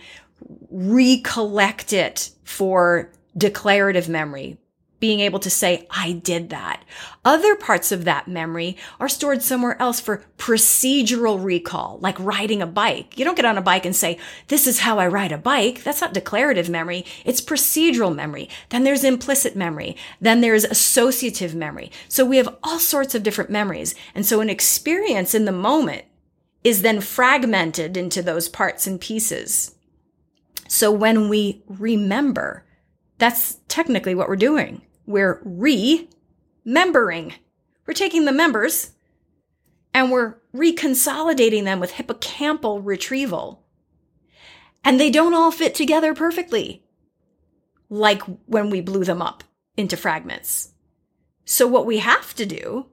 [0.69, 4.58] recollect it for declarative memory,
[4.99, 6.83] being able to say, I did that.
[7.23, 12.67] Other parts of that memory are stored somewhere else for procedural recall, like riding a
[12.67, 13.17] bike.
[13.17, 15.83] You don't get on a bike and say, this is how I ride a bike.
[15.83, 17.05] That's not declarative memory.
[17.25, 18.49] It's procedural memory.
[18.69, 19.95] Then there's implicit memory.
[20.19, 21.91] Then there's associative memory.
[22.07, 23.93] So we have all sorts of different memories.
[24.15, 26.05] And so an experience in the moment
[26.63, 29.75] is then fragmented into those parts and pieces.
[30.67, 32.65] So when we remember,
[33.19, 34.81] that's technically what we're doing.
[35.08, 37.34] We're remembering.
[37.88, 38.91] We're taking the members
[39.93, 43.63] and we're reconsolidating them with hippocampal retrieval.
[44.84, 46.84] And they don't all fit together perfectly,
[47.89, 49.43] like when we blew them up
[49.76, 50.74] into fragments.
[51.46, 52.88] So what we have to do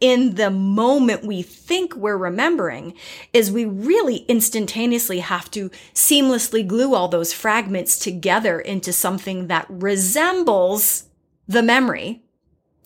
[0.00, 2.94] in the moment we think we're remembering
[3.32, 9.66] is we really instantaneously have to seamlessly glue all those fragments together into something that
[9.70, 11.04] resembles
[11.46, 12.22] the memory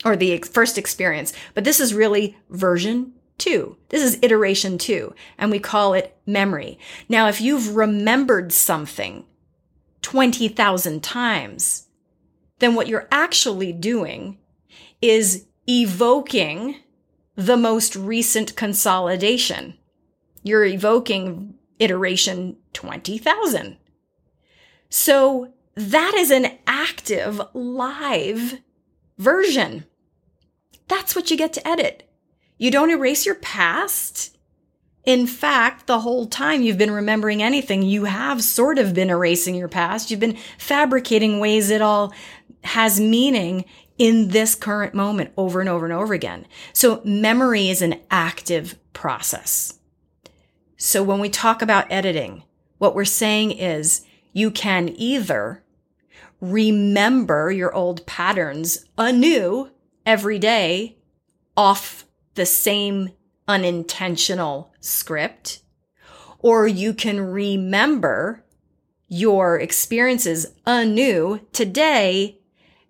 [0.05, 1.33] or the first experience.
[1.55, 3.77] But this is really version two.
[3.89, 6.79] This is iteration two, and we call it memory.
[7.09, 9.25] Now, if you've remembered something
[10.03, 11.89] 20,000 times,
[12.59, 14.39] then what you're actually doing
[15.01, 16.77] is evoking
[17.37, 19.75] the most recent consolidation.
[20.43, 23.77] You're evoking iteration 20,000.
[24.91, 28.59] So that is an active live
[29.17, 29.85] version.
[30.89, 32.11] That's what you get to edit.
[32.57, 34.37] You don't erase your past.
[35.05, 39.55] In fact, the whole time you've been remembering anything, you have sort of been erasing
[39.55, 40.11] your past.
[40.11, 42.13] You've been fabricating ways it all
[42.65, 43.65] has meaning
[43.99, 46.45] in this current moment over and over and over again.
[46.73, 49.79] So memory is an active process.
[50.77, 52.43] So when we talk about editing,
[52.79, 55.63] what we're saying is you can either
[56.41, 59.71] remember your old patterns anew
[60.07, 60.97] every day
[61.57, 63.11] off the same
[63.47, 65.63] unintentional script,
[66.39, 68.45] or you can remember
[69.09, 72.39] your experiences anew today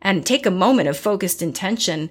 [0.02, 2.10] and take a moment of focused intention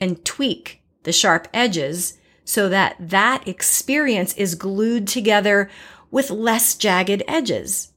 [0.00, 5.70] and tweak the sharp edges so that that experience is glued together
[6.10, 7.92] with less jagged edges.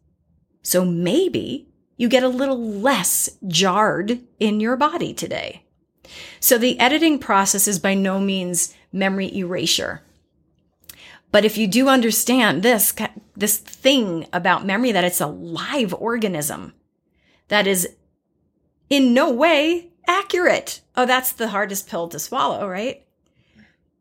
[0.61, 1.68] So maybe
[1.99, 5.63] you get a little less jarred in your body today.
[6.39, 10.01] So the editing process is by no means memory erasure.
[11.33, 12.95] But if you do understand this,
[13.35, 16.73] this thing about memory, that it's a live organism
[17.49, 17.89] that is
[18.89, 20.79] in no way accurate.
[20.95, 23.05] Oh, that's the hardest pill to swallow, right?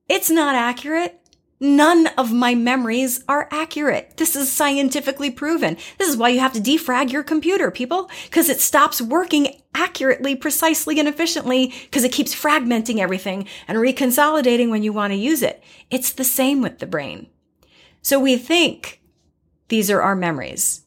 [0.08, 1.20] It's not accurate.
[1.60, 4.16] None of my memories are accurate.
[4.16, 5.76] This is scientifically proven.
[5.98, 10.36] This is why you have to defrag your computer, people, because it stops working accurately,
[10.36, 15.42] precisely, and efficiently because it keeps fragmenting everything and reconsolidating when you want to use
[15.42, 15.62] it.
[15.90, 17.28] It's the same with the brain.
[18.02, 19.00] So we think
[19.68, 20.82] these are our memories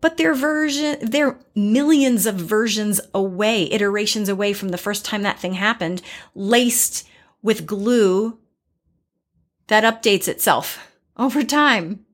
[0.00, 5.38] but they're version they're millions of versions away iterations away from the first time that
[5.38, 6.02] thing happened
[6.34, 7.06] laced
[7.42, 8.38] with glue
[9.70, 12.04] that updates itself over time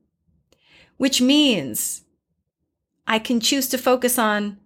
[0.97, 2.03] which means
[3.05, 4.57] I can choose to focus on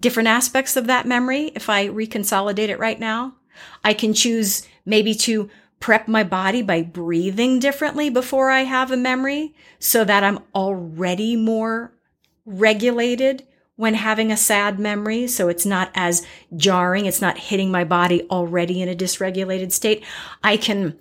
[0.00, 3.34] different aspects of that memory if I reconsolidate it right now.
[3.82, 5.50] I can choose maybe to
[5.80, 11.36] prep my body by breathing differently before I have a memory so that I'm already
[11.36, 11.92] more
[12.44, 13.46] regulated
[13.76, 15.26] when having a sad memory.
[15.26, 16.24] So it's not as
[16.56, 17.06] jarring.
[17.06, 20.04] It's not hitting my body already in a dysregulated state.
[20.42, 20.98] I can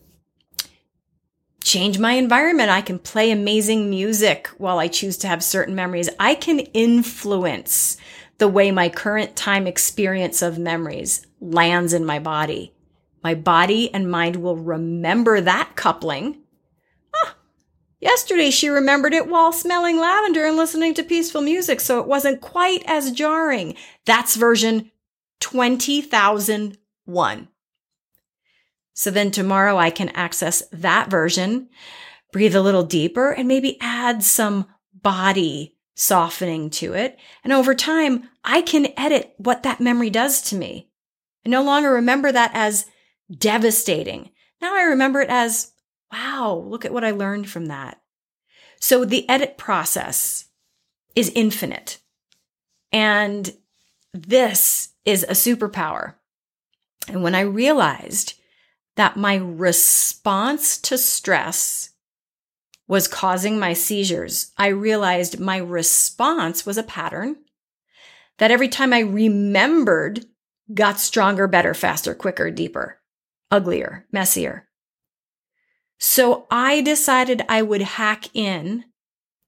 [1.65, 2.69] change my environment.
[2.69, 6.11] I can play amazing music while I choose to have certain memories.
[6.19, 7.97] I can influence
[8.37, 12.71] the way my current time experience of memories lands in my body.
[13.23, 16.43] My body and mind will remember that coupling.
[17.15, 17.35] Ah,
[17.99, 22.41] yesterday she remembered it while smelling lavender and listening to peaceful music, so it wasn't
[22.41, 23.75] quite as jarring.
[24.05, 24.91] That's version
[25.39, 27.47] 20,001.
[28.95, 31.69] So then tomorrow I can access that version,
[32.31, 37.19] breathe a little deeper, and maybe add some body softening to it.
[37.43, 40.89] And over time, I can edit what that memory does to me.
[41.45, 42.85] I no longer remember that as
[43.29, 44.31] devastating.
[44.61, 45.73] Now I remember it as,
[46.11, 48.01] wow, look at what I learned from that.
[48.79, 50.45] So the edit process
[51.15, 51.99] is infinite.
[52.93, 53.53] And
[54.13, 56.15] this is a superpower.
[57.09, 58.35] And when I realized
[58.95, 61.89] that my response to stress
[62.87, 67.37] was causing my seizures, I realized my response was a pattern
[68.37, 70.25] that every time I remembered
[70.73, 72.99] got stronger, better, faster, quicker, deeper,
[73.51, 74.67] uglier, messier.
[75.99, 78.85] So I decided I would hack in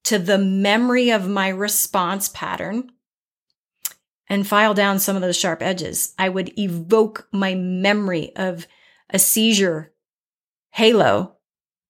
[0.04, 2.90] to the memory of my response pattern
[4.28, 6.14] and file down some of those sharp edges.
[6.18, 8.66] I would evoke my memory of
[9.10, 9.92] a seizure
[10.70, 11.38] halo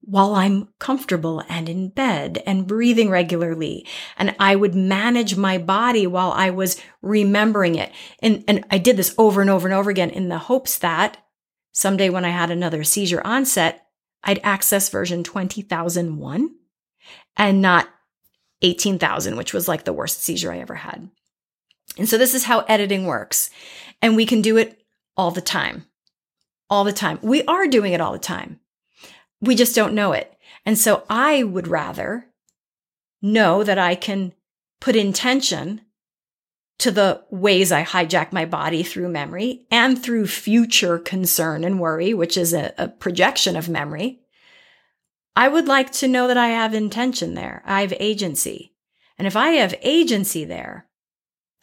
[0.01, 3.87] while I'm comfortable and in bed and breathing regularly.
[4.17, 7.93] And I would manage my body while I was remembering it.
[8.23, 11.19] And, and I did this over and over and over again in the hopes that
[11.73, 13.87] someday when I had another seizure onset,
[14.25, 16.55] I'd access version 20,001
[17.37, 17.89] and not
[18.63, 21.11] 18,000, which was like the worst seizure I ever had.
[21.97, 23.51] And so this is how editing works.
[24.01, 24.81] And we can do it
[25.17, 25.85] all the time
[26.71, 27.19] all the time.
[27.23, 28.61] We are doing it all the time.
[29.41, 30.35] We just don't know it.
[30.67, 32.27] And so I would rather
[33.23, 34.33] know that I can
[34.81, 35.83] put intention
[36.79, 42.15] to the ways I hijack my body through memory and through future concern and worry,
[42.15, 44.21] which is a, a, projection of memory.
[45.35, 47.63] I would like to know that I have intention there.
[47.65, 48.75] I have agency.
[49.19, 50.87] And if I have agency there,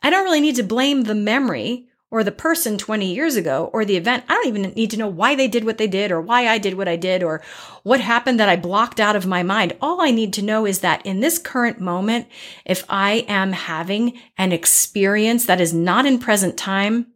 [0.03, 3.83] I don't really need to blame the memory or the person 20 years ago or
[3.83, 4.23] the event.
[4.29, 6.57] I don't even need to know why they did what they did or why I
[6.57, 7.41] did what I did or
[7.83, 9.75] what happened that I blocked out of my mind.
[9.81, 12.27] All I need to know is that in this current moment,
[12.63, 17.07] if I am having an experience that is not in present time,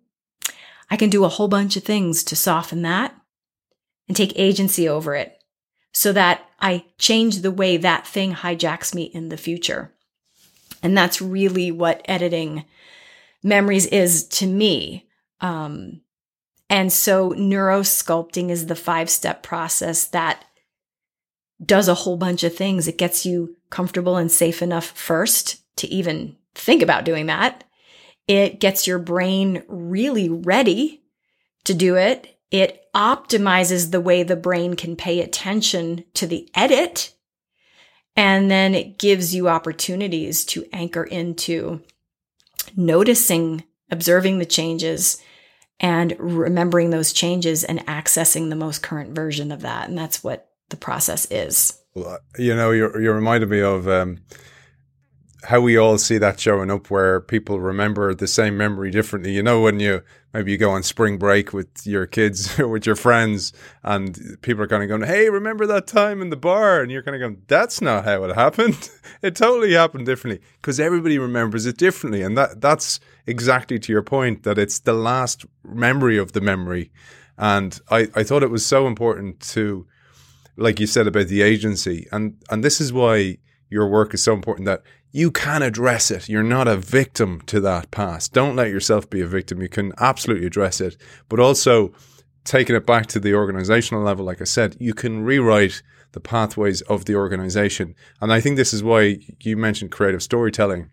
[0.89, 3.15] I can do a whole bunch of things to soften that
[4.09, 5.41] and take agency over it
[5.93, 9.93] so that I change the way that thing hijacks me in the future.
[10.83, 12.65] And that's really what editing
[13.43, 15.07] memories is to me.
[15.41, 16.01] Um,
[16.69, 20.45] and so neurosculpting is the five step process that
[21.63, 22.87] does a whole bunch of things.
[22.87, 27.63] It gets you comfortable and safe enough first to even think about doing that.
[28.27, 31.01] It gets your brain really ready
[31.65, 32.39] to do it.
[32.51, 37.13] It optimizes the way the brain can pay attention to the edit.
[38.15, 41.81] And then it gives you opportunities to anchor into
[42.75, 45.21] noticing, observing the changes
[45.79, 49.87] and remembering those changes and accessing the most current version of that.
[49.87, 51.79] And that's what the process is.
[51.95, 54.19] You know, you're, you're reminded me of um,
[55.43, 59.31] how we all see that showing up where people remember the same memory differently.
[59.31, 60.01] You know, when you
[60.33, 64.63] maybe you go on spring break with your kids or with your friends and people
[64.63, 66.81] are kind of going, Hey, remember that time in the bar?
[66.81, 68.89] And you're kind of going, That's not how it happened.
[69.21, 72.21] it totally happened differently because everybody remembers it differently.
[72.21, 76.91] And that that's exactly to your point that it's the last memory of the memory.
[77.37, 79.87] And I, I thought it was so important to,
[80.57, 82.05] like you said about the agency.
[82.11, 83.37] And, and this is why
[83.69, 86.29] your work is so important that you can address it.
[86.29, 88.33] You're not a victim to that past.
[88.33, 89.61] Don't let yourself be a victim.
[89.61, 90.97] You can absolutely address it,
[91.27, 91.93] but also
[92.43, 95.81] taking it back to the organizational level, like I said, you can rewrite
[96.11, 97.95] the pathways of the organization.
[98.21, 100.89] And I think this is why you mentioned creative storytelling.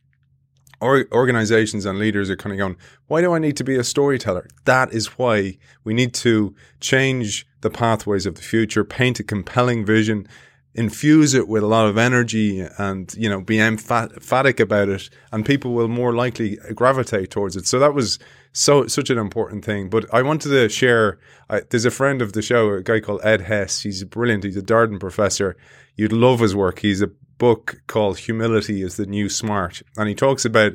[0.79, 3.85] Or organizations and leaders are kind of going, why do I need to be a
[3.85, 4.47] storyteller?
[4.67, 9.87] That is why we need to change the pathways of the future, paint a compelling
[9.87, 10.29] vision,
[10.77, 15.47] infuse it with a lot of energy and you know be emphatic about it and
[15.47, 17.67] people will more likely gravitate towards it.
[17.67, 18.19] So that was
[18.53, 19.89] so such an important thing.
[19.89, 21.19] But i wanted to share
[21.49, 23.81] I, there's a friend of the show a guy called ed hess.
[23.81, 24.45] He's brilliant.
[24.45, 25.57] He's a darden professor.
[25.97, 26.81] You'd love his work.
[26.81, 29.83] He's a book called humility is the new smart.
[29.97, 30.73] And he talks about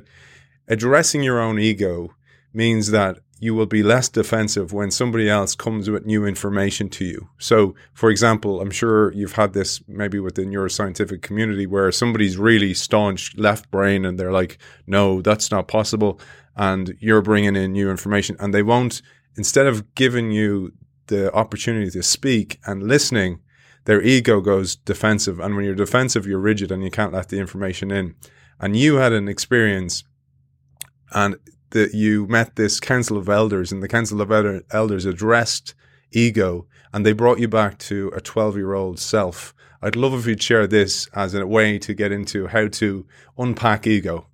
[0.68, 2.16] addressing your own ego
[2.54, 7.04] means that you will be less defensive when somebody else comes with new information to
[7.04, 7.28] you.
[7.40, 12.38] So, for example, I'm sure you've had this maybe within your scientific community where somebody's
[12.38, 16.20] really staunch left brain and they're like, no, that's not possible.
[16.56, 19.02] And you're bringing in new information and they won't,
[19.36, 20.74] instead of giving you
[21.08, 23.40] the opportunity to speak and listening,
[23.86, 25.40] their ego goes defensive.
[25.40, 28.14] And when you're defensive, you're rigid and you can't let the information in.
[28.60, 30.04] And you had an experience
[31.12, 31.38] and
[31.72, 34.32] that you met this council of elders and the council of
[34.72, 35.74] elders addressed
[36.12, 39.54] ego and they brought you back to a 12 year old self.
[39.82, 43.06] I'd love if you'd share this as a way to get into how to
[43.38, 44.28] unpack ego.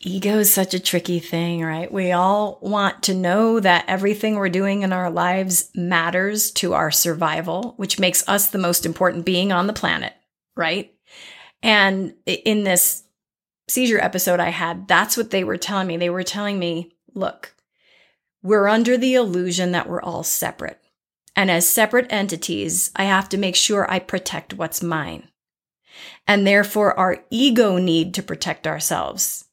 [0.00, 1.90] Ego is such a tricky thing, right?
[1.90, 6.90] We all want to know that everything we're doing in our lives matters to our
[6.90, 10.12] survival, which makes us the most important being on the planet,
[10.54, 10.94] right?
[11.62, 13.04] And in this
[13.68, 15.96] seizure episode I had, that's what they were telling me.
[15.96, 17.54] They were telling me, look,
[18.42, 20.80] we're under the illusion that we're all separate.
[21.34, 25.28] And as separate entities, I have to make sure I protect what's mine.
[26.26, 29.46] And therefore, our ego need to protect ourselves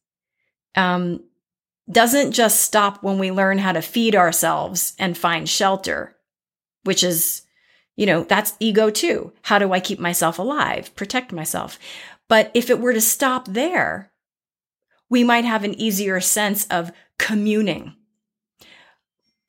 [0.75, 1.23] um,
[1.89, 6.15] doesn't just stop when we learn how to feed ourselves and find shelter,
[6.83, 7.43] which is,
[7.95, 9.33] you know, that's ego too.
[9.43, 11.77] How do I keep myself alive, protect myself?
[12.29, 14.11] But if it were to stop there,
[15.09, 17.95] we might have an easier sense of communing.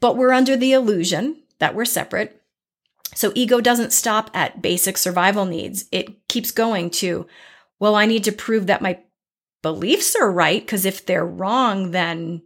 [0.01, 2.43] But we're under the illusion that we're separate.
[3.14, 5.87] So ego doesn't stop at basic survival needs.
[5.93, 7.27] It keeps going to,
[7.79, 8.99] well, I need to prove that my
[9.62, 12.43] beliefs are right, because if they're wrong, then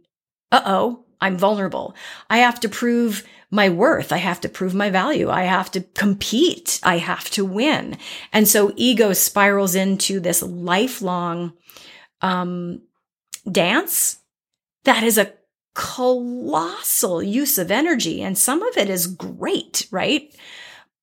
[0.51, 1.95] uh oh, I'm vulnerable.
[2.29, 4.11] I have to prove my worth.
[4.11, 5.29] I have to prove my value.
[5.29, 6.79] I have to compete.
[6.83, 7.97] I have to win.
[8.31, 11.53] And so ego spirals into this lifelong
[12.21, 12.81] um,
[13.51, 14.19] dance
[14.83, 15.33] that is a
[15.73, 18.21] colossal use of energy.
[18.21, 20.33] And some of it is great, right?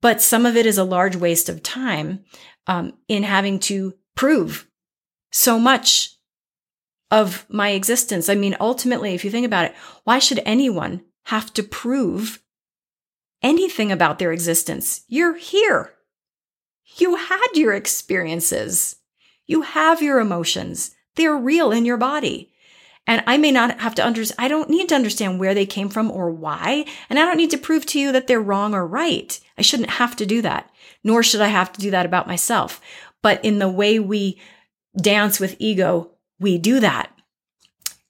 [0.01, 2.25] But some of it is a large waste of time
[2.67, 4.69] um, in having to prove
[5.33, 6.16] so much
[7.11, 8.28] of my existence.
[8.28, 12.42] I mean, ultimately, if you think about it, why should anyone have to prove
[13.42, 15.02] anything about their existence?
[15.09, 15.92] You're here.
[16.96, 18.96] You had your experiences.
[19.46, 20.94] You have your emotions.
[21.14, 22.52] They're real in your body.
[23.07, 25.88] And I may not have to understand, I don't need to understand where they came
[25.88, 26.86] from or why.
[27.09, 29.38] And I don't need to prove to you that they're wrong or right.
[29.57, 30.70] I shouldn't have to do that,
[31.04, 32.80] nor should I have to do that about myself.
[33.22, 34.40] But in the way we
[35.00, 37.11] dance with ego, we do that.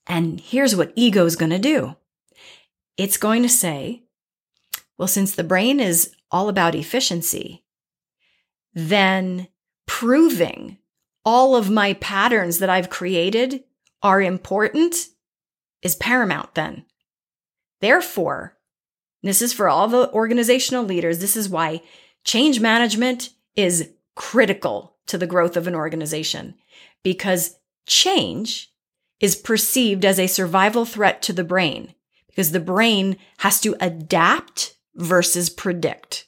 [0.07, 1.97] And here's what ego is going to do
[2.97, 4.03] it's going to say,
[4.97, 7.65] well, since the brain is all about efficiency,
[8.75, 9.49] then
[9.87, 10.79] proving
[11.25, 13.65] all of my patterns that I've created
[14.03, 15.09] are important
[15.83, 16.85] is paramount then.
[17.81, 18.57] Therefore,
[19.23, 21.19] this is for all the organizational leaders.
[21.19, 21.83] This is why
[22.25, 26.55] change management is critical to the growth of an organization
[27.03, 27.57] because
[27.87, 28.73] change
[29.21, 31.95] is perceived as a survival threat to the brain
[32.29, 36.27] because the brain has to adapt versus predict.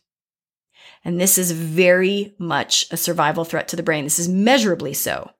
[1.04, 4.04] And this is very much a survival threat to the brain.
[4.04, 5.30] This is measurably so.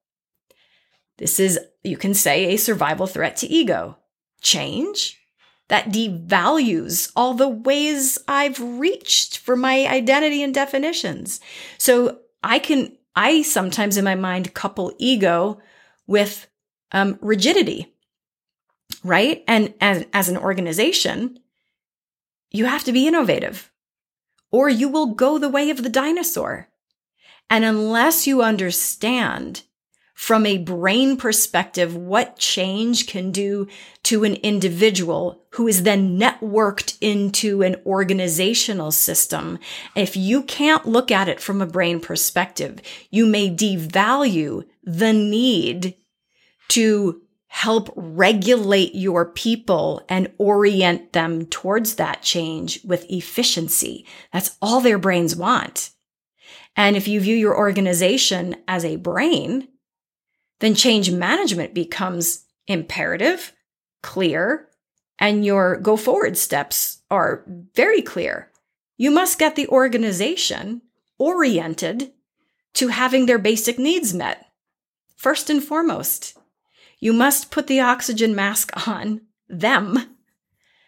[1.16, 3.98] This is, you can say, a survival threat to ego.
[4.40, 5.18] Change
[5.68, 11.40] that devalues all the ways I've reached for my identity and definitions.
[11.76, 15.60] So I can, I sometimes in my mind couple ego
[16.09, 16.48] with
[16.90, 17.94] um, rigidity,
[19.04, 19.44] right?
[19.46, 21.38] And as, as an organization,
[22.50, 23.70] you have to be innovative
[24.50, 26.68] or you will go the way of the dinosaur.
[27.50, 29.62] And unless you understand
[30.14, 33.68] from a brain perspective what change can do
[34.09, 39.59] to an individual who is then networked into an organizational system,
[39.94, 42.80] if you can't look at it from a brain perspective,
[43.11, 45.94] you may devalue the need
[46.68, 54.06] to help regulate your people and orient them towards that change with efficiency.
[54.32, 55.90] That's all their brains want.
[56.76, 59.68] And if you view your organization as a brain,
[60.61, 63.52] then change management becomes imperative,
[64.09, 64.66] clear,
[65.18, 67.44] and your go forward steps are
[67.74, 68.50] very clear.
[68.96, 70.80] You must get the organization
[71.18, 72.12] oriented
[72.72, 74.46] to having their basic needs met.
[75.14, 76.38] First and foremost,
[76.98, 80.16] you must put the oxygen mask on them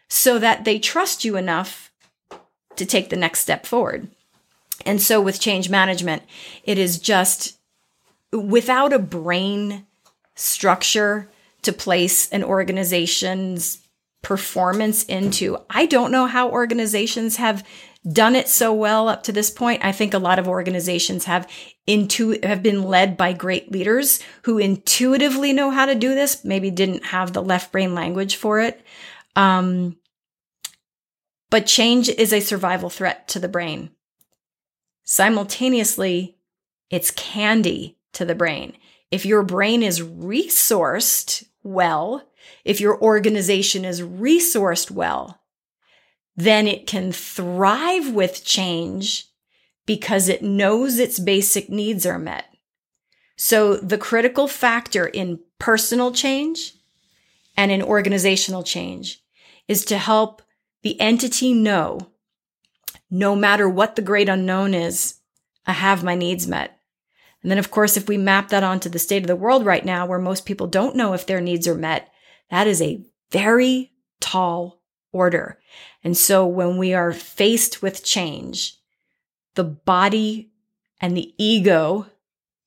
[0.08, 1.92] so that they trust you enough
[2.76, 4.08] to take the next step forward.
[4.86, 6.22] And so with change management,
[6.64, 7.58] it is just
[8.32, 9.84] without a brain
[10.34, 11.28] structure
[11.62, 13.78] to place an organization's
[14.22, 15.58] performance into.
[15.68, 17.66] I don't know how organizations have
[18.10, 19.84] done it so well up to this point.
[19.84, 21.50] I think a lot of organizations have
[21.86, 26.70] intu- have been led by great leaders who intuitively know how to do this, maybe
[26.70, 28.84] didn't have the left brain language for it.
[29.36, 29.96] Um,
[31.50, 33.90] but change is a survival threat to the brain.
[35.04, 36.36] Simultaneously,
[36.88, 38.76] it's candy to the brain.
[39.10, 42.22] If your brain is resourced well,
[42.64, 45.40] if your organization is resourced well,
[46.36, 49.26] then it can thrive with change
[49.86, 52.46] because it knows its basic needs are met.
[53.36, 56.74] So the critical factor in personal change
[57.56, 59.22] and in organizational change
[59.68, 60.42] is to help
[60.82, 62.10] the entity know
[63.10, 65.16] no matter what the great unknown is,
[65.66, 66.79] I have my needs met.
[67.42, 69.84] And then, of course, if we map that onto the state of the world right
[69.84, 72.12] now, where most people don't know if their needs are met,
[72.50, 74.82] that is a very tall
[75.12, 75.58] order.
[76.04, 78.76] And so when we are faced with change,
[79.54, 80.50] the body
[81.00, 82.06] and the ego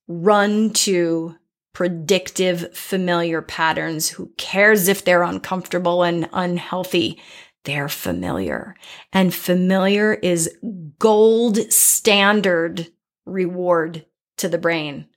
[0.08, 1.36] run to
[1.74, 4.10] predictive, familiar patterns.
[4.10, 7.20] Who cares if they're uncomfortable and unhealthy?
[7.64, 8.76] They're familiar.
[9.12, 10.56] And familiar is
[11.00, 12.88] gold standard
[13.26, 14.06] reward
[14.38, 15.08] to the brain.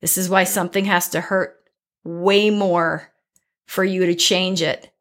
[0.00, 1.56] This is why something has to hurt
[2.04, 3.10] way more
[3.66, 4.92] for you to change it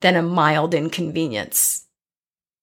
[0.00, 1.84] than a mild inconvenience.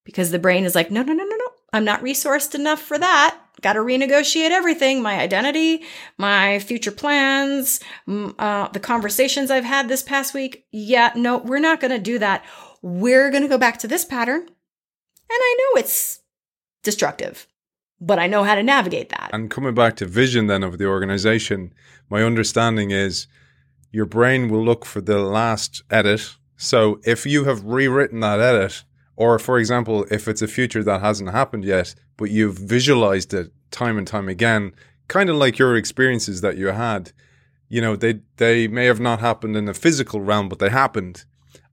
[0.04, 1.48] Because the brain is like, no, no, no, no, no.
[1.72, 3.40] I'm not resourced enough for that.
[3.62, 5.84] Got to renegotiate everything my identity,
[6.18, 10.66] my future plans, uh, the conversations I've had this past week.
[10.72, 12.44] Yeah, no, we're not going to do that.
[12.82, 14.42] We're going to go back to this pattern.
[14.42, 14.50] And
[15.30, 16.20] I know it's
[16.84, 17.48] destructive
[18.06, 19.30] but I know how to navigate that.
[19.32, 21.74] And coming back to vision then of the organization,
[22.10, 23.28] my understanding is
[23.92, 26.36] your brain will look for the last edit.
[26.58, 28.84] So if you have rewritten that edit,
[29.16, 33.52] or for example, if it's a future that hasn't happened yet, but you've visualized it
[33.72, 34.74] time and time again,
[35.08, 37.12] kind of like your experiences that you had,
[37.70, 41.26] you know, they they may have not happened in the physical realm, but they happened,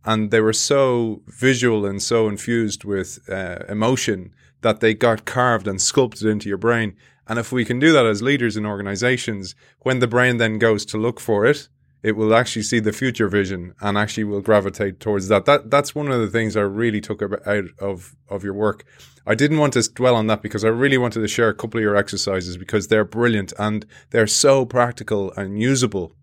[0.05, 5.67] and they were so visual and so infused with uh, emotion that they got carved
[5.67, 6.97] and sculpted into your brain.
[7.27, 10.85] And if we can do that as leaders in organizations, when the brain then goes
[10.87, 11.69] to look for it,
[12.03, 15.45] it will actually see the future vision and actually will gravitate towards that.
[15.45, 18.85] That that's one of the things I really took out of of your work.
[19.27, 21.79] I didn't want to dwell on that because I really wanted to share a couple
[21.79, 26.17] of your exercises because they're brilliant and they're so practical and usable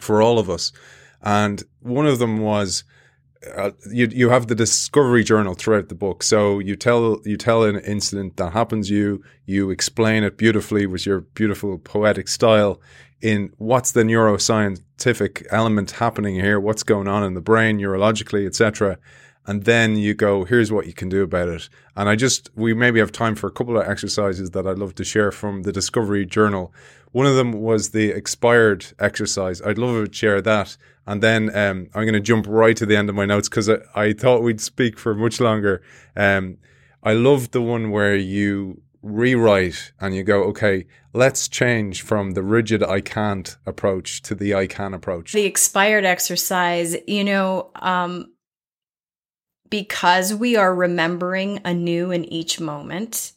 [0.00, 0.72] for all of us.
[1.20, 2.84] And one of them was
[3.56, 6.22] uh, you you have the discovery journal throughout the book.
[6.22, 11.06] So you tell you tell an incident that happens you you explain it beautifully with
[11.06, 12.80] your beautiful poetic style
[13.20, 18.98] in what's the neuroscientific element happening here, what's going on in the brain neurologically, etc.
[19.48, 21.68] And then you go, here's what you can do about it.
[21.96, 24.94] And I just we maybe have time for a couple of exercises that I'd love
[24.96, 26.72] to share from the discovery journal.
[27.12, 29.62] One of them was the expired exercise.
[29.62, 30.76] I'd love to share that
[31.08, 33.70] and then um, I'm going to jump right to the end of my notes because
[33.70, 35.80] I, I, thought we'd speak for much longer.
[36.14, 36.58] Um,
[37.02, 40.84] I love the one where you rewrite and you go, okay,
[41.14, 45.32] let's change from the rigid I can't approach to the I can approach.
[45.32, 48.26] The expired exercise, you know, um,
[49.70, 53.32] because we are remembering anew in each moment,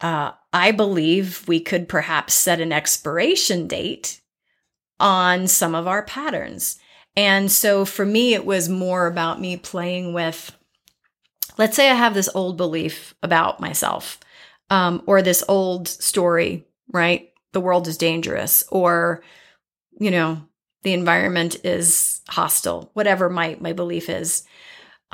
[0.00, 4.20] uh, I believe we could perhaps set an expiration date
[5.00, 6.78] on some of our patterns.
[7.16, 10.56] And so for me, it was more about me playing with,
[11.58, 14.18] let's say I have this old belief about myself,
[14.70, 17.30] um, or this old story, right?
[17.52, 19.22] The world is dangerous, or,
[20.00, 20.42] you know,
[20.82, 24.44] the environment is hostile, whatever my, my belief is.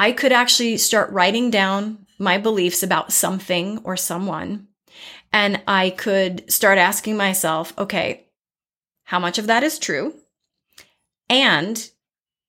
[0.00, 4.68] I could actually start writing down my beliefs about something or someone.
[5.30, 8.26] And I could start asking myself, okay,
[9.04, 10.14] how much of that is true?
[11.28, 11.86] And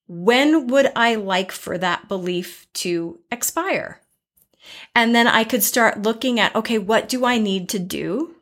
[0.07, 3.99] when would I like for that belief to expire?
[4.95, 8.33] And then I could start looking at, okay, what do I need to do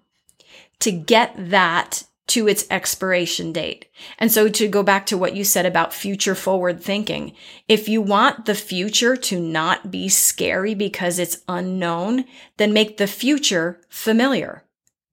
[0.81, 3.85] to get that to its expiration date.
[4.17, 7.33] And so to go back to what you said about future forward thinking,
[7.67, 12.25] if you want the future to not be scary because it's unknown,
[12.57, 14.63] then make the future familiar.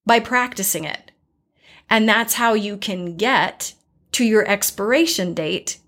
[0.07, 1.11] by practicing it.
[1.91, 3.75] And that's how you can get
[4.12, 5.79] to your expiration date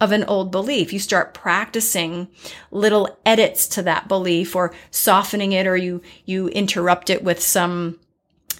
[0.00, 0.92] of an old belief.
[0.92, 2.28] You start practicing
[2.70, 7.98] little edits to that belief or softening it or you, you interrupt it with some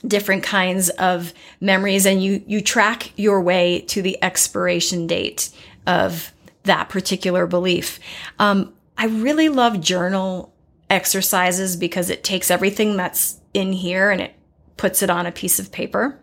[0.06, 5.50] different kinds of memories and you, you track your way to the expiration date
[5.86, 6.32] of
[6.64, 7.98] that particular belief.
[8.38, 10.54] Um, I really love journal
[10.88, 14.34] exercises because it takes everything that's in here and it
[14.76, 16.18] puts it on a piece of paper.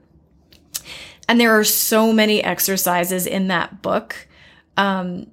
[1.28, 4.28] And there are so many exercises in that book.
[4.78, 5.28] Um,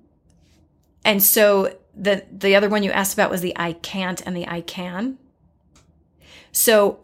[1.04, 4.46] and so the the other one you asked about was the I can't and the
[4.46, 5.18] I can.
[6.52, 7.00] So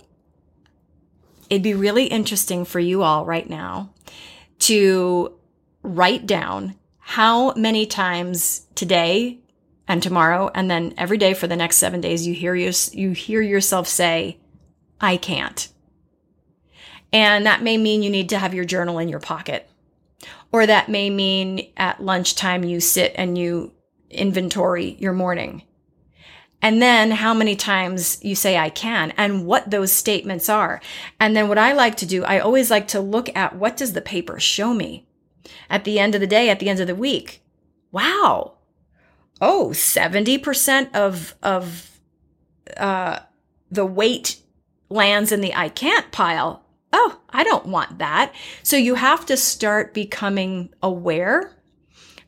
[1.50, 3.92] it'd be really interesting for you all right now
[4.58, 5.32] to
[5.82, 9.38] write down how many times today
[9.86, 13.12] and tomorrow and then every day for the next 7 days you hear you, you
[13.12, 14.38] hear yourself say
[15.00, 15.68] I can't.
[17.12, 19.68] And that may mean you need to have your journal in your pocket.
[20.52, 23.72] Or that may mean at lunchtime you sit and you
[24.10, 25.62] inventory your morning.
[26.66, 30.80] And then how many times you say I can and what those statements are.
[31.20, 33.92] And then what I like to do, I always like to look at what does
[33.92, 35.06] the paper show me
[35.70, 37.40] at the end of the day, at the end of the week.
[37.92, 38.54] Wow.
[39.40, 42.00] Oh, 70% of, of,
[42.76, 43.20] uh,
[43.70, 44.40] the weight
[44.88, 46.64] lands in the I can't pile.
[46.92, 48.34] Oh, I don't want that.
[48.64, 51.56] So you have to start becoming aware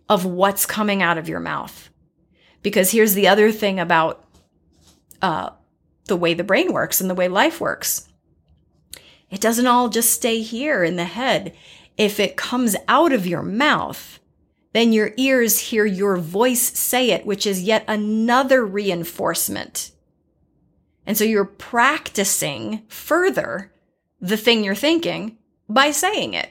[0.08, 1.90] of what's coming out of your mouth.
[2.62, 4.24] Because here's the other thing about
[5.22, 5.50] uh,
[6.06, 8.08] the way the brain works and the way life works
[9.30, 11.54] it doesn't all just stay here in the head.
[11.96, 14.20] If it comes out of your mouth,
[14.72, 19.90] then your ears hear your voice say it, which is yet another reinforcement.
[21.04, 23.72] And so you're practicing further
[24.20, 25.38] the thing you're thinking
[25.68, 26.50] by saying it.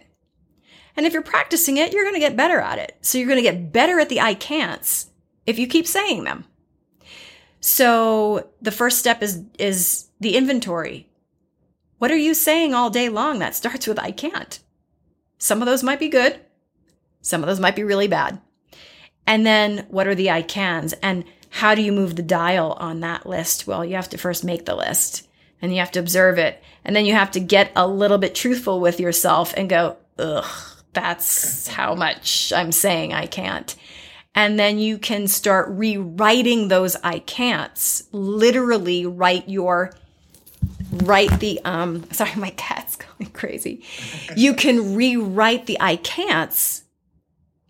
[0.96, 2.98] And if you're practicing it, you're going to get better at it.
[3.02, 5.08] So you're going to get better at the I can'ts
[5.46, 6.46] if you keep saying them.
[7.60, 11.08] So the first step is, is the inventory.
[11.98, 14.60] What are you saying all day long that starts with I can't?
[15.40, 16.40] Some of those might be good.
[17.22, 18.40] Some of those might be really bad.
[19.26, 20.94] And then what are the I cans?
[21.02, 23.68] And how do you move the dial on that list?
[23.68, 25.28] Well, you have to first make the list
[25.62, 26.62] and you have to observe it.
[26.86, 30.46] And then you have to get a little bit truthful with yourself and go, ugh,
[30.94, 33.76] that's how much I'm saying I can't.
[34.38, 38.04] And then you can start rewriting those I can'ts.
[38.12, 39.94] Literally write your
[40.92, 43.84] write the um sorry, my cat's going crazy.
[44.36, 46.84] You can rewrite the I can'ts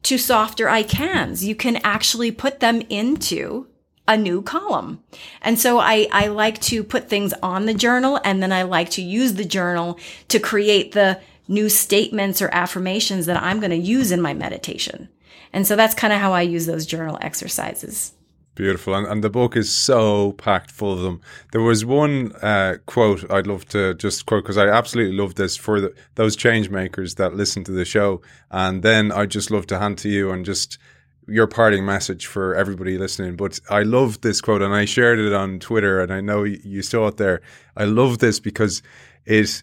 [0.04, 1.46] to softer I cans.
[1.46, 3.68] You can actually put them into
[4.06, 5.02] a new column.
[5.42, 8.90] And so I, I like to put things on the journal and then I like
[8.92, 9.98] to use the journal
[10.28, 15.08] to create the new statements or affirmations that I'm going to use in my meditation.
[15.54, 18.14] And so that's kind of how I use those journal exercises.
[18.56, 18.96] Beautiful.
[18.96, 21.22] And, and the book is so packed full of them.
[21.52, 25.56] There was one uh, quote I'd love to just quote because I absolutely love this
[25.56, 28.22] for the, those change makers that listen to the show.
[28.50, 30.80] And then I'd just love to hand to you and just
[31.28, 33.36] your parting message for everybody listening.
[33.36, 36.82] But I love this quote and I shared it on Twitter and I know you
[36.82, 37.42] saw it there.
[37.76, 38.82] I love this because
[39.26, 39.62] it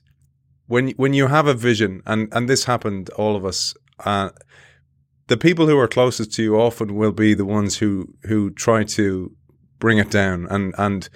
[0.66, 3.74] when when you have a vision, and and this happened all of us.
[3.98, 4.30] Uh,
[5.26, 8.84] the people who are closest to you often will be the ones who who try
[8.84, 9.32] to
[9.78, 11.08] bring it down, and and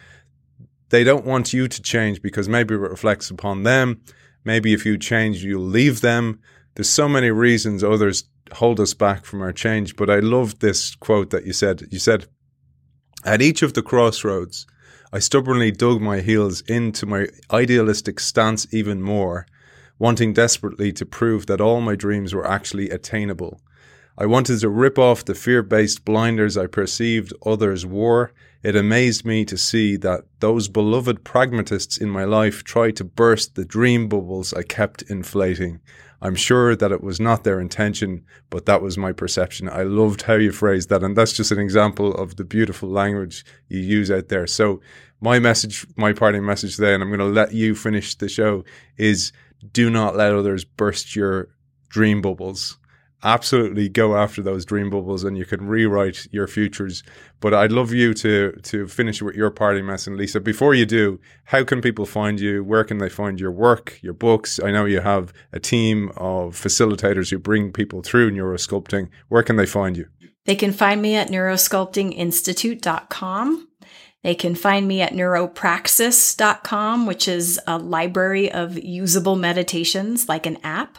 [0.90, 4.00] they don't want you to change because maybe it reflects upon them.
[4.44, 6.40] Maybe if you change, you'll leave them.
[6.74, 9.96] There's so many reasons others hold us back from our change.
[9.96, 11.86] But I love this quote that you said.
[11.90, 12.26] You said,
[13.24, 14.66] "At each of the crossroads."
[15.10, 19.46] I stubbornly dug my heels into my idealistic stance even more,
[19.98, 23.62] wanting desperately to prove that all my dreams were actually attainable.
[24.20, 28.32] I wanted to rip off the fear based blinders I perceived others wore.
[28.64, 33.54] It amazed me to see that those beloved pragmatists in my life tried to burst
[33.54, 35.78] the dream bubbles I kept inflating.
[36.20, 39.68] I'm sure that it was not their intention, but that was my perception.
[39.68, 41.04] I loved how you phrased that.
[41.04, 44.48] And that's just an example of the beautiful language you use out there.
[44.48, 44.80] So,
[45.20, 48.64] my message, my parting message today, and I'm going to let you finish the show,
[48.96, 49.30] is
[49.70, 51.50] do not let others burst your
[51.88, 52.78] dream bubbles
[53.22, 57.02] absolutely go after those dream bubbles and you can rewrite your futures.
[57.40, 60.38] But I'd love you to to finish with your party message, Lisa.
[60.40, 62.62] Before you do, how can people find you?
[62.62, 64.60] Where can they find your work, your books?
[64.62, 69.08] I know you have a team of facilitators who bring people through neurosculpting.
[69.28, 70.06] Where can they find you?
[70.44, 73.68] They can find me at neurosculptinginstitute.com.
[74.24, 80.58] They can find me at neuropraxis.com, which is a library of usable meditations like an
[80.64, 80.98] app.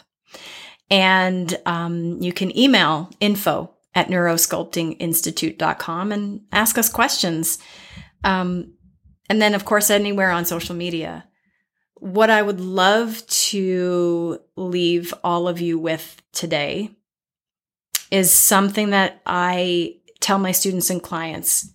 [0.90, 7.60] And um, you can email info at neurosculptinginstitute.com and ask us questions.
[8.24, 8.74] Um,
[9.30, 11.26] and then, of course, anywhere on social media.
[11.96, 16.92] What I would love to leave all of you with today
[18.10, 21.70] is something that I tell my students and clients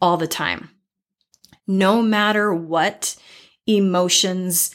[0.00, 0.70] all the time.
[1.66, 3.16] No matter what
[3.66, 4.74] emotions,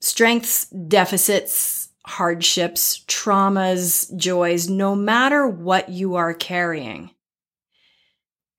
[0.00, 7.10] strengths, deficits, hardships, traumas, joys, no matter what you are carrying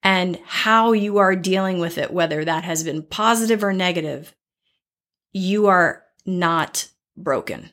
[0.02, 4.34] and how you are dealing with it, whether that has been positive or negative,
[5.32, 7.70] you are not broken.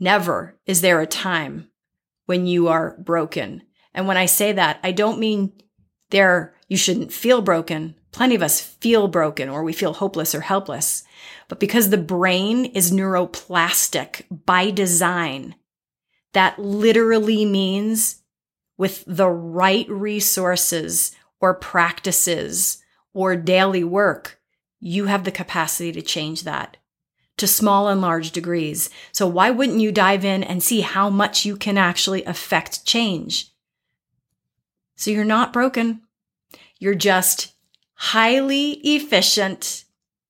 [0.00, 1.70] Never is there a time
[2.24, 3.62] when you are broken.
[3.94, 5.52] And when I say that, I don't mean
[6.10, 7.94] there you shouldn't feel broken.
[8.16, 11.04] Plenty of us feel broken or we feel hopeless or helpless.
[11.48, 15.54] But because the brain is neuroplastic by design,
[16.32, 18.22] that literally means
[18.78, 24.40] with the right resources or practices or daily work,
[24.80, 26.78] you have the capacity to change that
[27.36, 28.88] to small and large degrees.
[29.12, 33.52] So why wouldn't you dive in and see how much you can actually affect change?
[34.94, 36.00] So you're not broken.
[36.78, 37.52] You're just
[37.96, 39.84] highly efficient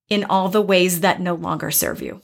[0.08, 2.20] in all the ways that no longer serve you.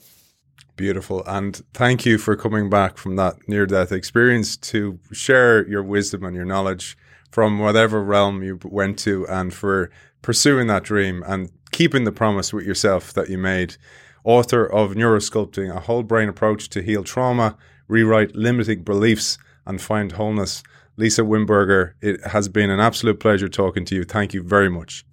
[0.75, 1.23] Beautiful.
[1.27, 6.23] And thank you for coming back from that near death experience to share your wisdom
[6.23, 6.97] and your knowledge
[7.29, 9.91] from whatever realm you went to and for
[10.21, 13.75] pursuing that dream and keeping the promise with yourself that you made
[14.23, 20.13] author of Neurosculpting, a whole brain approach to heal trauma, rewrite limiting beliefs, and find
[20.13, 20.63] wholeness.
[20.95, 24.03] Lisa Wimberger, it has been an absolute pleasure talking to you.
[24.03, 25.05] Thank you very much.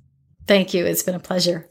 [0.46, 0.84] Thank you.
[0.86, 1.68] It's been a pleasure.